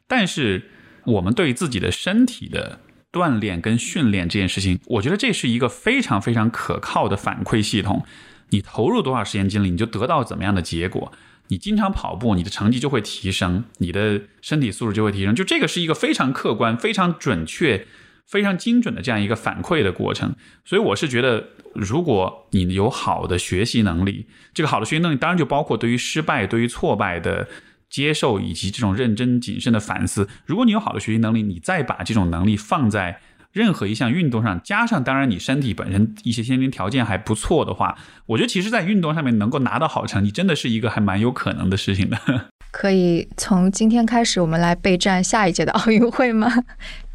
[0.06, 0.68] 但是
[1.06, 2.80] 我们对自己的身体的
[3.10, 8.04] 锻炼跟训练这件事情，我觉得这是一个非常非常可靠的反馈系统。
[8.50, 11.10] 你投入多少时间精力，你就得到怎么样的结果。
[11.48, 15.34] 你经常跑步，你的成绩就会提升，你的身体素质就会提升。
[15.34, 17.86] 就这个是一个非常客观、非常准确、
[18.26, 20.34] 非常精准的这样一个反馈的过程。
[20.64, 21.44] 所以我是觉得，
[21.74, 27.48] 如果你有好的学习能力，这个好的学习能力当然就包括对于失败、对于挫败的
[27.88, 30.28] 接受，以及这种认真谨慎的反思。
[30.46, 33.20] 如果你有好的学习能力，你再把这种能力放在
[33.52, 37.96] 任何一项运动上，加上当然你身体本身一些先天条件还不错的话，
[38.26, 42.18] 我觉得其实，在运动上面能够拿到好成绩，真的是一个还蛮有可能的事情的。
[42.72, 46.52] 可以从今天开始，我们来备战下一届的奥运会吗？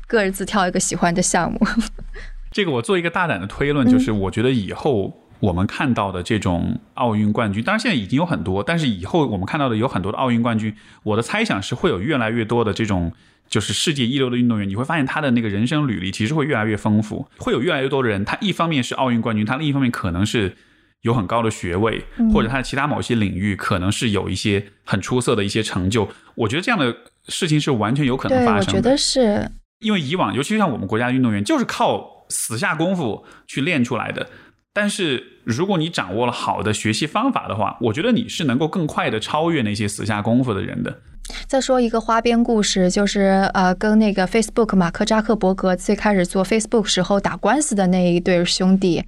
[0.10, 1.60] 各自挑一个喜欢的项目。
[2.52, 13.14] 这个我做一个大胆的推论，就是我觉得以后我们看到的这种奥运冠军，当然现在已经有很多，但是以后我们看到的有很多的奥运冠军，我的猜想是会有越来越多的这种
[13.48, 20.58] 就是世界一流的运动员，你会发现他的那个人生履历其实会越来越丰富，会有越来越多的人，他一方面是奥运冠军，他另一方面可能是
[21.04, 22.04] 有很高的学位，
[22.34, 26.10] 或者他的其他某些领域可能是有一些很出色的一些成就。
[26.34, 26.96] 我觉得这样的
[27.28, 28.80] 事情是完全有可能发生的。
[28.80, 29.50] 我觉得是
[29.80, 34.30] 因为以往，尤其像我们国家的运动员，就是靠死下功夫去练出来的。
[34.74, 41.02] 但是如果你掌握了好的学习方法的话，我觉得你是能够更快的超越那些死下功夫的人的。
[41.48, 49.04] 再说一个花边故事，就是呃，跟那个 Facebook 马克扎克伯格最开始做 Facebook 时候打官司的那一对兄弟，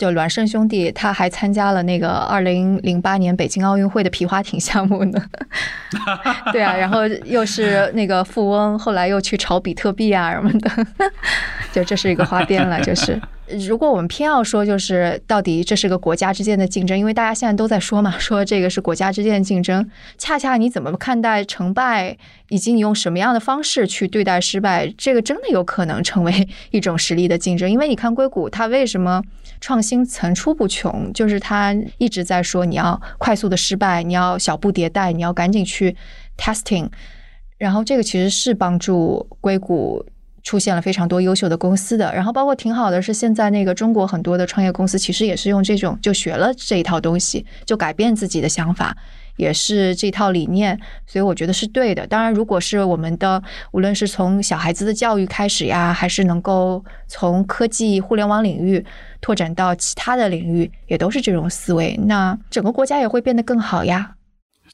[0.00, 5.22] 就孪生兄弟，他还参加了那个二零零八年北京奥运会的皮划艇项目呢。
[6.52, 10.70] 对啊，然后又是那个富翁，后来又去炒比特币啊什么的，
[11.70, 13.20] 就这是一个花边了，就是。
[13.68, 19.88] 如果我们偏要说，就是到底这是个国家之间的竞争，因为大家现在都在说嘛，说这个是国家之间的竞争。
[20.18, 22.16] 恰恰你怎么看待成败，
[22.48, 27.70] 以及你用什么样的方式去对待失败，这个真的有可能成为一种实力的竞争。
[27.70, 29.22] 因为你看硅谷，它为什么
[29.60, 35.96] 创新层出不穷，就是它一直在说你要快速的失败，你要小步迭代，你要赶紧去
[36.36, 36.88] testing，
[37.58, 40.04] 然后这个其实是帮助硅谷。
[40.42, 48.96] 出现了非常多优秀的公司的，然后包括挺好的是，现在那个中国很多的创业公司其实也是用这种就学了这一套东西，就改变自己的想法，
[49.36, 52.06] 也是这套理念，所以我觉得是对的。
[52.06, 58.84] 当然，如果是我们的无论是从小孩子的教育开始呀，还是能够从科技、互联网领域
[59.20, 64.12] 拓展到其他的领域，也都是这种思维，那整个国家也会变得更好呀。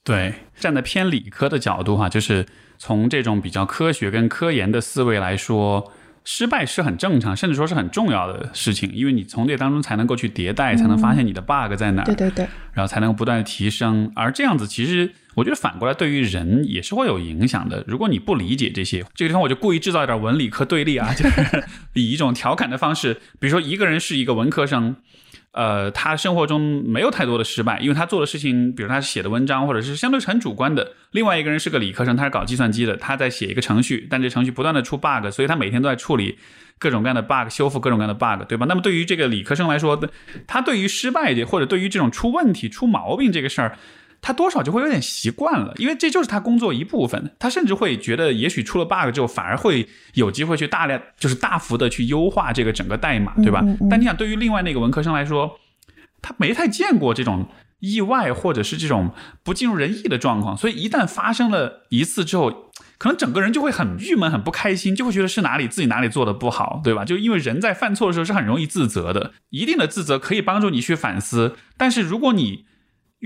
[0.05, 2.47] 对，站在偏理科的角度哈，就是。
[2.79, 5.93] 从这种比较科学跟科研的思维来说，
[6.25, 14.11] 失败是很正常，甚至说是很重要的事情，因为你从这当中才能够去迭代，才能发现你的 bug 在哪儿，对对对，然后才能不断的提升。
[14.15, 17.85] 而这样子，其实我觉得反过来对于人也是会有影响的。
[17.87, 21.65] 如果你不理解这些，这个地方我就故意制造一点文理科对立啊，就是
[21.95, 24.97] 以一种调侃的方式，比如说一个人是一个文科生。
[25.57, 30.93] 呃，他生活中没有太多的失败，因为他做的事情，比如他写的文章，或者是相对很主观的。
[31.13, 36.39] 另外一个人是个理科生，他是搞计算机的，他在写一个程序，但这程序不断的出 bug，所以他每天都在处理
[36.79, 38.67] 各种各样的 bug，修复各种各样的 bug，对吧？
[38.69, 39.99] 那么对于这个理科生来说，
[40.47, 43.79] 他对于失败或者对于这种出问题、出毛病这个事儿。
[44.27, 47.31] 他多少就会有点习惯了，因为这就是他工作一部分。
[47.39, 53.63] 他甚至会觉得，也许出了 bug 之后，反而会有机会去大量，就是大幅的去优化这个整个代码，对吧？
[53.89, 55.61] 但你想，对于另外那个文科生来说，
[56.21, 57.47] 他没太见过这种
[57.79, 59.13] 意外或者是这种
[59.45, 67.05] 不尽如人意的状况，所以一旦发生了一次之后，可能整个人就会很郁闷、很不开心，就会觉得是哪里自己哪里做的不好，对吧？
[67.05, 72.65] 就因为人在犯错的时候是很容易自责的，一定的自责可以帮助你去反思，但是如果你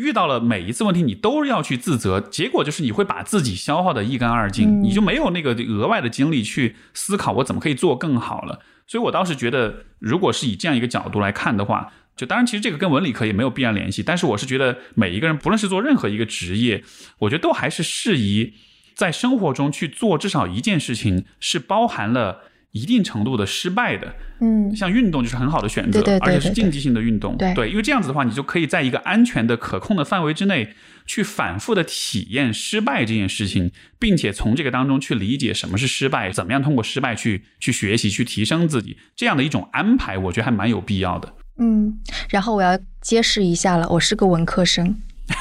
[0.01, 8.61] 遇到了每一次问题，你都要去自责，结果就是你会把自己消耗的一干二净，你就没有那个额外的精力去思考我怎么可以做更好了。
[8.87, 16.83] 所以我倒是觉得，如果是以这样一个角度来看的话，就当然其实这个跟文理科也没有必然联系，但是我是觉得每一个人不论是做任何一个职业，
[17.21, 18.55] 我觉得都还是适宜
[18.95, 22.50] 在生活中去做至少一件事情，是包含了。
[22.73, 41.35] 一定程度的失败的，嗯，像运动就是很好的选择，对而且是竞技性的运动，对，因为这样子的话，你就可以在一个安全的、可控的范围之内，去反复的体验失败这件事情，并且从这个当中去理解什么是失败，怎么样通过失败去去学习、去提升自己，这样的一种安排，我觉得还蛮有必要的。
[41.59, 41.99] 嗯，
[42.29, 44.97] 然后我要揭示一下了，我是个文科生。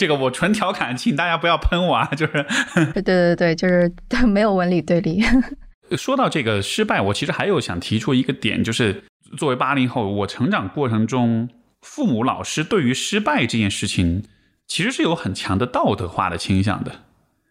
[0.00, 2.06] 这个我纯调侃，请大家不要喷我啊！
[2.16, 2.46] 就是，
[2.94, 3.92] 对对对，就是
[4.26, 5.22] 没有文理对立。
[5.94, 9.04] 说到这个失败，我其实还有想提出一个点，就是
[9.36, 11.50] 作为八零后，我成长过程中，
[11.82, 14.24] 父母、老师对于失败这件事情，
[14.66, 17.02] 其实是有很强的道德化的倾向的。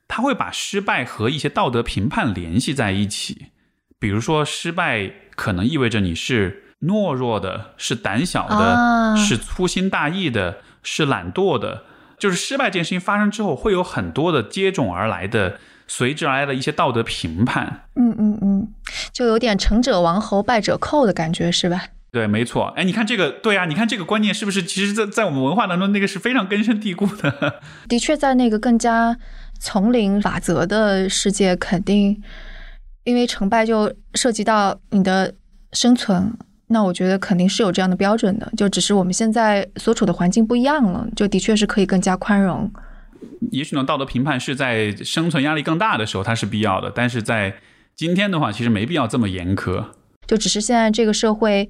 [0.08, 3.52] 他会把失败和一些道德评判联系在一起，
[4.00, 11.84] 比如说，失败可能意味着你是懦弱的，是胆小的，是粗心大意的，是懒惰的。
[12.20, 17.88] 就是失败这件事情发生之后，会有很多的接踵而来的、随之而来的一些道德评判。
[17.95, 18.67] 嗯嗯嗯，
[19.13, 21.86] 就有点成者王侯，败者寇的感觉，是吧？
[22.11, 22.74] 对，没错。
[22.76, 24.63] 哎，你看这个，对啊，你看这个观念是不是？
[24.63, 27.61] 其实，在在我们文化当中，那个是非常根深蒂固的。
[27.88, 29.15] 的确，在那个更加
[29.59, 32.22] 丛林法则的世界，肯定
[33.03, 35.36] 因为成败就涉及到你的
[35.74, 36.34] 生存。
[36.72, 42.72] 那我觉得肯定是有这样的标准的，就只是我们现在所处的环境不一样了，就的确是可以更加宽容。
[43.51, 47.55] 也许呢，道德评判是在生存压力更大的时候它是必要的，但是在
[47.95, 49.84] 今天的话，其实没必要这么严苛。
[50.28, 51.67] 就只是现在这个社会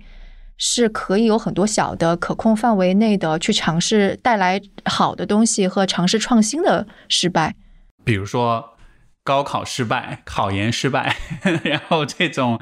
[0.57, 7.55] 是可以有很多小的可控范围内的去尝试带来好的东西和尝试创新的失败。
[8.03, 8.77] 比如说
[9.23, 11.15] 高考失败、考研失败，
[11.63, 12.59] 然后这种。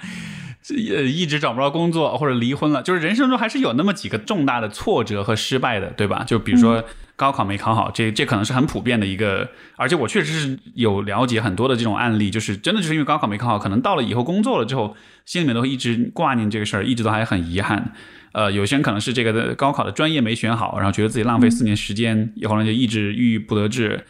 [0.76, 6.24] 呃，一直找不着工作或者离婚了，就是人生中还是有那么几个重大的挫折和失败的，对吧？
[6.26, 6.84] 就比如说
[7.15, 14.95] 高考没考好，这这可能是很普遍的一个，而且我确实是有了解很多的这种案例，就是真的就是因为高考没考好，可能到了以后工作了之后，
[15.26, 17.93] 心里面都会一直挂念这个事儿，一直都还很遗憾。
[18.34, 24.05] 呃，有些人可能是这个的高考的专业没选好，然后觉得自己浪费四年时间，以后呢就一直郁郁不得志。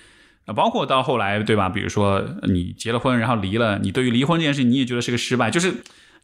[0.45, 1.69] 呃，包括到后来，对吧？
[1.69, 5.75] 比如说你结了婚，然后离了，你对于离婚这件事，你也觉得是个失败，就是。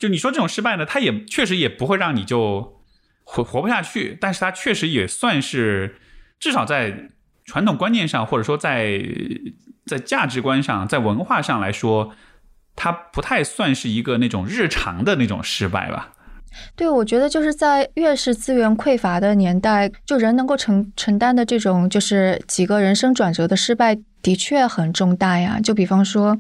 [0.04, 2.82] 就你说这种失败呢，它也确实也不会让你就
[3.24, 5.96] 活活不下去，但是它确实也算是
[6.42, 7.08] 至少在
[7.46, 9.02] 传统观念上，或者说在
[9.86, 12.14] 在价值观上，在文化上来说，
[12.76, 16.12] 它不太算是一个那种日常的那种失败吧。
[16.76, 25.62] 对，我觉得就是在越是资源匮乏的年代，就人能够承承担的这种就是几个人生转折的失败，的确很重大呀。
[25.64, 26.38] 就比方说，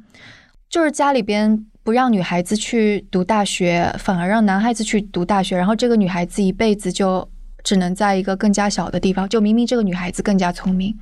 [0.69, 1.65] 就是家里边。
[1.83, 7.29] 不让女孩子去读大学，反而让男孩子去读大学，然后这个女孩子一辈子就
[7.61, 9.27] 只能在一个更加小的地方。
[9.27, 10.97] 就明明这个女孩子更加聪明，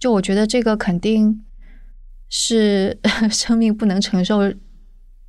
[0.00, 1.40] 就我觉得这个肯定
[2.28, 2.98] 是
[3.30, 4.52] 生命不能承受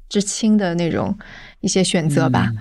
[0.10, 1.16] 之轻的那种
[1.60, 2.52] 一些选择吧。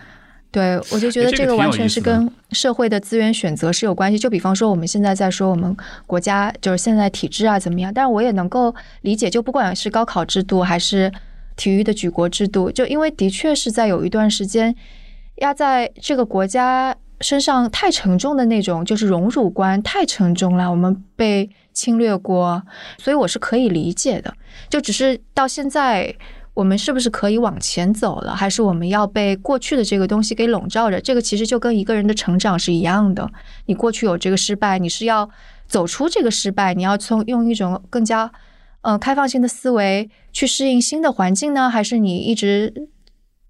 [0.51, 4.18] 对我就觉得这个完全是跟社会的资源选择是有关系。
[4.18, 5.75] 就比方说我们现在在说我们
[6.07, 11.11] 国家就是现在体制啊怎么样，但是我也能够理解，就不管是高考制度还是。
[11.57, 14.74] 体育的举国制度，就因为的确是在有一段时间
[15.36, 22.62] 压在这个国家身上太沉重的那种，就是荣辱观太沉重了，我们被侵略过，
[22.98, 24.32] 所以我是可以理解的。
[24.68, 26.14] 就只是到现在，
[26.55, 31.01] 我们是不是可以往前走了，还是我们要被过去的这个东西给笼罩着？
[31.01, 33.30] 这个其实就跟一个人的成长是一样的。
[33.66, 35.28] 你过去有这个失败，你是要
[35.66, 38.30] 走出这个失败，你要从用一种更加。
[38.83, 42.89] 嗯，开放性的思维去适应新的环境呢，还是你一直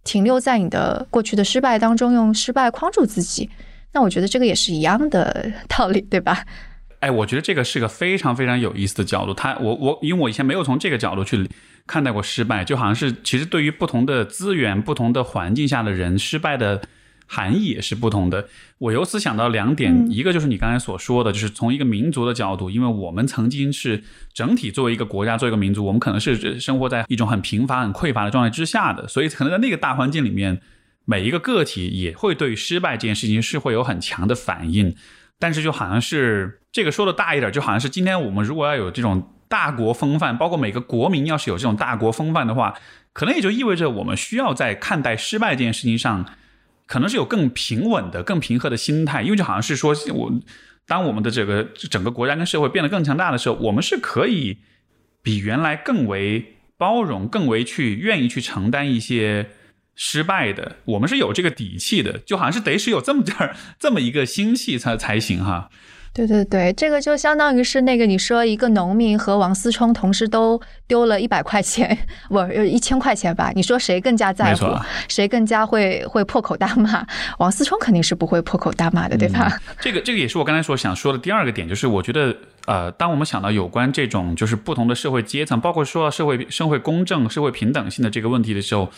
[0.02, 3.48] 停留在你的过去的失败当中，用失败框住自己？
[3.92, 6.44] 那我觉得这个也是一样的道理，对吧？
[7.00, 9.32] 哎，我觉得这个是个非常非常有意思的角度。
[9.32, 11.48] 他，我，我，因为我以前没有从这个角度去
[11.86, 16.82] 看待过失败，就好像是其实对于不同的资源、不同的环境下的人，失败的。
[17.32, 18.48] 含义也是不同的。
[18.78, 24.02] 我由此想到两点，一个就是你刚才所说的，就是从一个民族的角度，因为我们曾经是
[24.34, 30.60] 整体作为一个国家，作为一个民族，我们可能是生活在一种很贫乏、很匮乏的状态之下的，所以可能在那个大环境里面，
[31.04, 34.96] 每一个个体也会对失败这件事情是会有很强的反应。
[35.38, 42.74] 但是就好像是这个说的大一点，就好像是今天我们如果要有这种大国风范，包括每个国民要是有这种大国风范的话，
[43.12, 46.26] 可能也就意味着我们需要在看待失败这件事情上。
[46.90, 50.32] 可能是有更平稳的、更平和的心态，因为就好像是说，我
[50.88, 54.58] 当我们的这个整个国家跟社会变得更强大的时候，我们是可以
[55.22, 59.50] 比原来更为包容、更为去愿意去承担一些
[59.94, 60.78] 失败的。
[60.84, 65.70] 我们是有这个底气的，就好像是得是有这么点儿这么一个心气才才行哈。
[66.12, 71.96] 对对对，这个就相当于是那个你说一个农民和王思聪同时都丢了一百块钱，
[72.28, 73.52] 不是一千块钱吧？
[73.54, 74.66] 你说谁更加在乎？
[75.08, 77.06] 谁更加会会破口大骂？
[77.38, 79.56] 王思聪肯定是不会破口大骂的，对吧？
[79.80, 82.36] 这个这个也是我刚才所想说的第二个点，就是我觉得
[82.66, 88.90] 呃，当我们想到有关这种就是不同的社会阶层，包括说到社会社会公正、社会平等性的这个问题的时候，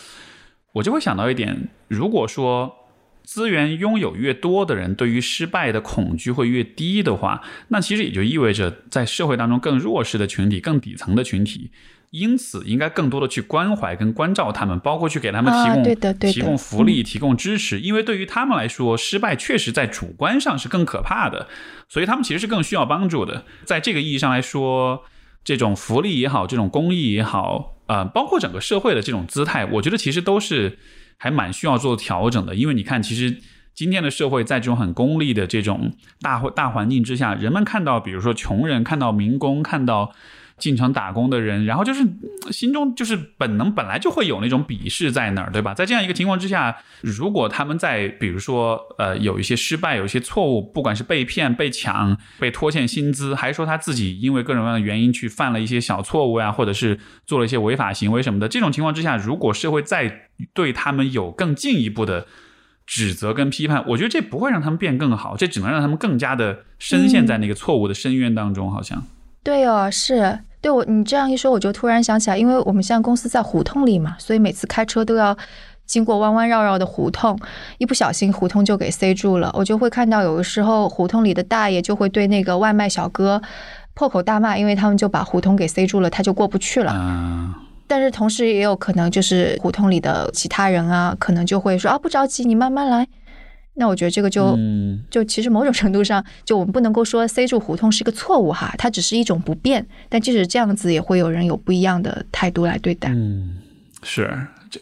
[0.73, 2.75] 我就会想到一点，如果说。
[3.23, 11.71] 资源拥有越多的人，对于失败的恐惧会越低的话，那其实也就意味着，在社会当中更弱势的群体、更底层的群体，
[12.11, 21.47] 因此应该更多的去关怀跟关照他们，包括去给他们提供提供福利、提供支持，因为对于他们来说，失败确实在主观上是更可怕的，
[21.87, 23.45] 所以他们其实是更需要帮助的。
[23.63, 25.03] 在这个意义上来说，
[25.45, 30.77] 这种福利也好，这种公益也好，啊，包括整个社会的这种姿态，我觉得其实都是。
[31.17, 33.37] 还蛮需要做调整的，因为你看，其实
[33.73, 40.13] 今天的社会在这种很功利的这种大大环境之下，人们看到，比如说穷人，看到民工，看到。
[40.63, 42.07] 进城打工的人，然后就是
[42.49, 45.73] 心中就是本能，本来就会有那种鄙视在那儿，对吧？
[45.73, 62.25] 在这样一个情况之下，如果他们在比如说呃有一些失败，有一些错误，不管是被骗、被抢、被拖欠薪资，还是说他自己因为各种各样的原因去犯了一些小错误呀，或者是做了一些违法行为什么的，这种情况之下，如果社会再对他们有更进一步的
[62.87, 69.03] 指责跟批判，我觉得这不会让他们变更好，这只能让他们更加的深陷在那个错误的深渊当中，好像。
[69.43, 75.37] 对哦，是对我你这样一说，我就突然想起来，因为我们现在公司在胡同里嘛，所以每次开车都要
[75.85, 77.37] 经过弯弯绕绕的胡同，
[77.77, 79.53] 一不小心胡同就给塞住了。
[79.53, 83.41] 我就会看到有的时候胡同里的大爷就会对那个外卖小哥
[83.93, 86.93] 破口大骂，因为他们就把胡同给塞住了，他就过不去了。
[86.95, 87.53] 嗯，
[87.85, 93.05] 但是同时也有可能就是胡同里的其他人啊，可能就会说啊不着急，你慢慢来。
[93.75, 99.85] 那我觉得这个就、嗯就其实某种程度上，就我们不能够说塞住胡同是个错误哈，它只是一种不变。
[100.09, 103.09] 但即使这样子，也会有人有不一样的态度来对待。
[103.09, 103.57] 嗯，
[104.03, 104.29] 是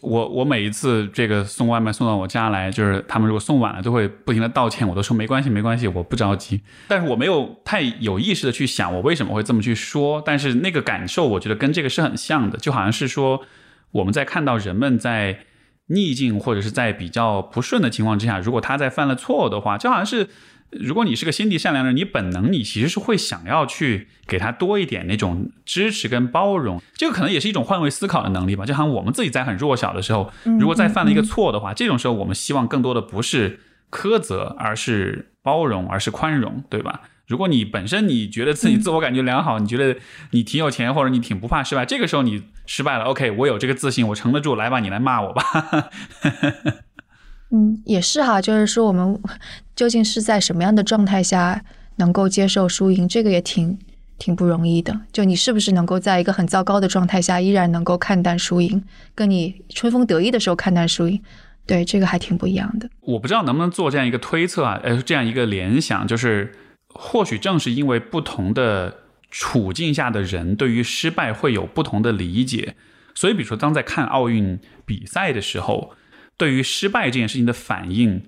[0.00, 6.60] 我我每一次这个送外卖送到我家来，就是他们如果送晚了，都会不停的道歉，我都说没关系没关系，我不着急。
[6.88, 13.42] 但是我没有太有意识的去想我为什么会这么去说，但是那个感受，我觉得跟这个是很像的，就好像是说
[13.90, 15.40] 我们在看到人们在
[15.88, 20.28] 逆境或者是在比较不顺的情况之下，如果他在犯了错的话，就好像是。
[20.80, 28.64] 如果你是个心地善良的人，你本能你其实是会想要去给他多一点那种支持跟包容，这个可能也是一种换位思考的能力吧。
[28.64, 33.60] 就好像我们自己在很弱小的时候，如果再犯了一个错的话，这种时候我们希望更多的不是
[33.90, 37.02] 苛责，而是包容，而是宽容，对吧？
[37.32, 39.98] 如果你本身你觉得自己自我感觉良好，你觉得
[40.32, 45.42] 你挺有钱，或者你挺不怕失败，这个时候你失败了，OK，我有这个自信，我撑得住，来吧，你来骂我吧。
[47.50, 49.18] 嗯，也是哈，就是说我们
[49.74, 51.64] 究竟是在什么样的状态下
[51.96, 53.78] 能够接受输赢，这个也挺
[54.18, 55.00] 挺不容易的。
[55.10, 58.82] 就你是不是能够在一个很糟糕的状态下，依然能够看淡输赢，
[59.14, 61.18] 跟你春风得意的时候看淡输赢，
[61.66, 62.88] 对，这个还挺不一样的。
[63.00, 66.52] 我不知道能不能做这样一个推测啊，呃，这样一个联想，就是
[66.94, 68.98] 或许正是因为不同的
[69.30, 72.74] 处境下的人对于失败会有不同的理解，
[73.14, 75.94] 所以比如说当在看奥运比赛的时候，
[76.36, 78.22] 对于失败这件事情的反应，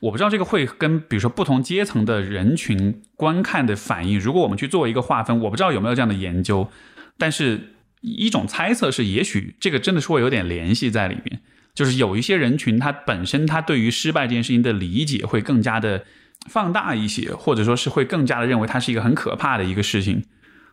[0.00, 6.68] 我不知道这个会跟比如说不同阶层的人群观看的反应，如果我们去做一个划分，我不知道有没有这样的研究，
[7.16, 11.40] 但是一种猜测是，也许这个真的是会有点联系在里面。
[11.74, 16.04] 就是有一些人群，他本身他对于失败这件事情的理解会更加的
[16.50, 20.24] 放大一些，或者说是会更加的认为它是一个很可怕的一个事情。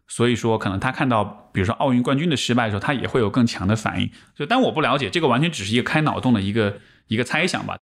[0.07, 4.11] 所以说，可能他看到比如说奥运冠军的失败的时候，他也会有更强的反应。
[4.35, 7.77] 就但我不了解，这个完全只是一个开脑洞的一个一个猜想吧。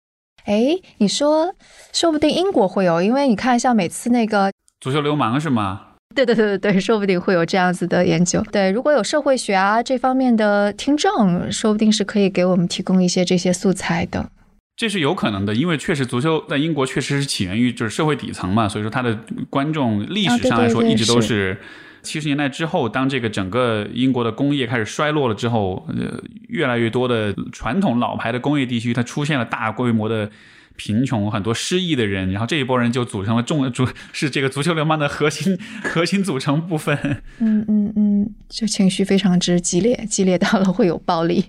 [0.45, 1.55] 哎，你说，
[1.93, 4.51] 说不定英国会有，因为你看，像每次那个，
[4.81, 5.83] 足球流氓是吗？
[6.17, 8.43] 对对对对对，说不定会有这样子的研究。
[8.51, 14.31] 对，如果有社会学啊这方面的听众，说不定是可以给我们提供一些这些素材的。
[14.77, 19.19] 这是有可能的，因为确实足球在英国确实是起源于就是社会底层嘛，所以说它的
[19.49, 21.61] 观众历史上来说一直都是是。
[22.03, 30.31] 七十年代之后，当这个整个英国的工业开始衰落了之后，呃，越来越多的传统老牌的工业地区，它出现了大规模的
[30.77, 36.97] 贫穷，很多失意的人，然后这一波人就组成了重主是这个足球流氓的核心核心组成部分。
[37.41, 41.47] 嗯嗯嗯，就情绪非常之激烈，激烈到了会有暴力。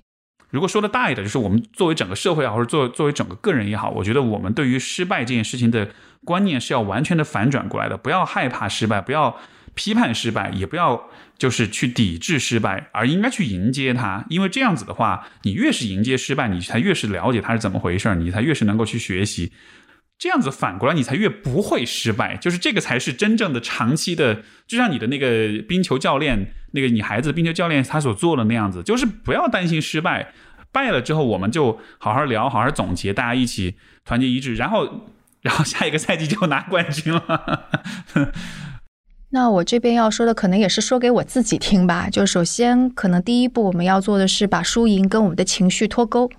[0.49, 5.89] 如果说的大一点，就是我们作为整个社会也好，或者作作为整个个人也好，我觉得我们对于失败这件事情的
[6.23, 9.37] 观念是要完全的反转过来的，不要害怕失败，不要
[9.75, 14.25] 批判失败，也不要就是去抵制失败，而应该去迎接它。
[14.29, 19.51] 因为这样子的话，你越是迎接失败，你才越是了解它是怎么回事，你才越是能够去学习。
[20.19, 22.35] 这样子反过来，你才越不会失败。
[22.37, 30.33] 就是这个才是真正的长期的，就像你的那个冰球教练，那个你孩子冰球教练他所做的那样子，就是不要担心失败。
[30.71, 35.07] 败了之后，我们就好好聊，好好总结，大家一起团结一致，然后，
[35.41, 37.69] 然后下一个赛季就拿冠军了。
[39.29, 42.09] 那我这边要说的，可能也是说给我自己听吧。
[42.09, 46.29] 就首先，可能第一步我们要做的是把输赢跟我们的情绪脱钩。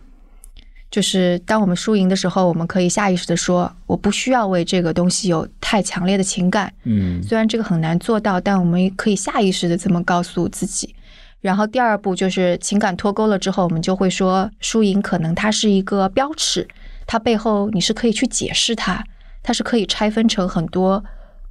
[0.90, 6.72] 就是当我们输赢的时候，我们可以下意识的说，我不需要为这个东西有太强烈的情感。
[6.84, 10.94] 嗯虽然这个很难做到，但我们可以下意识的这么告诉自己。
[11.40, 16.66] 然后第二步就是情感脱钩了之后，我们就会说，输赢可能它是一个标尺，
[17.06, 19.04] 它背后你是可以去解释它，
[19.42, 21.04] 它是可以拆分成很多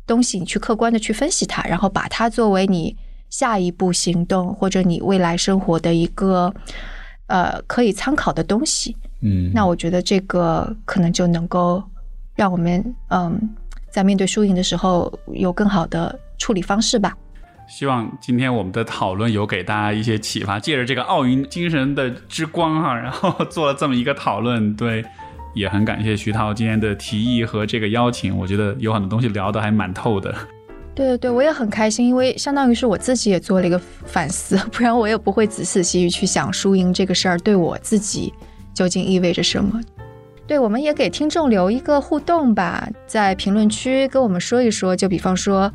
[0.05, 2.97] 东西，你去客观的去分析它，然后把它作为你
[3.29, 6.53] 下一步行动或者你未来生活的一个
[7.27, 8.97] 呃可以参考的东西。
[9.22, 11.84] 嗯，那我觉得这个可能就能够
[12.36, 13.39] 让我们嗯
[13.89, 17.15] 在面对输赢的时候有更好的处理方式吧。
[17.68, 24.73] 希望今天我们的讨论有给大家一些启发，借着这个奥运精神的之光哈、然后 做了这么一个讨论。
[24.76, 25.03] 对，
[25.53, 30.34] 也很感谢徐涛今天的提议和这个邀请，我觉得有很多东西聊得还蛮透的。
[30.95, 38.34] 对对对，我也很开心，因为相当于是我自己也做了一个反思， 不然我也不会仔仔细细去想输赢这个事儿对我自己
[38.78, 39.82] 究竟意味着什么。
[40.45, 45.72] 对，我们也给听众留一个互动吧，在评论区跟我们说一说，就比方说，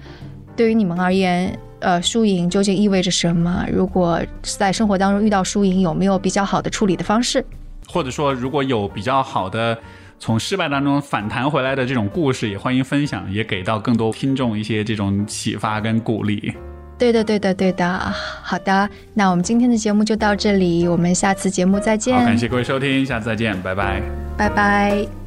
[0.55, 3.67] 对于你们而言，呃，输赢究竟意味着什么？
[3.73, 7.45] 如果在生活当中遇到输赢，有没有比较好的处理的方式？
[7.89, 9.77] 或者说，如果有比较好的
[10.21, 16.55] 从失败当中反弹回来的这种故事，也欢迎分享，也给到更多听众一些这种启发跟鼓励。
[17.03, 17.99] 对的，对的，对的。
[18.45, 22.17] 好的，那我们今天的节目就到这里，我们下次节目再见。
[22.17, 24.01] 好，感谢各位收听，下次再见，拜拜，
[24.37, 25.22] 拜拜。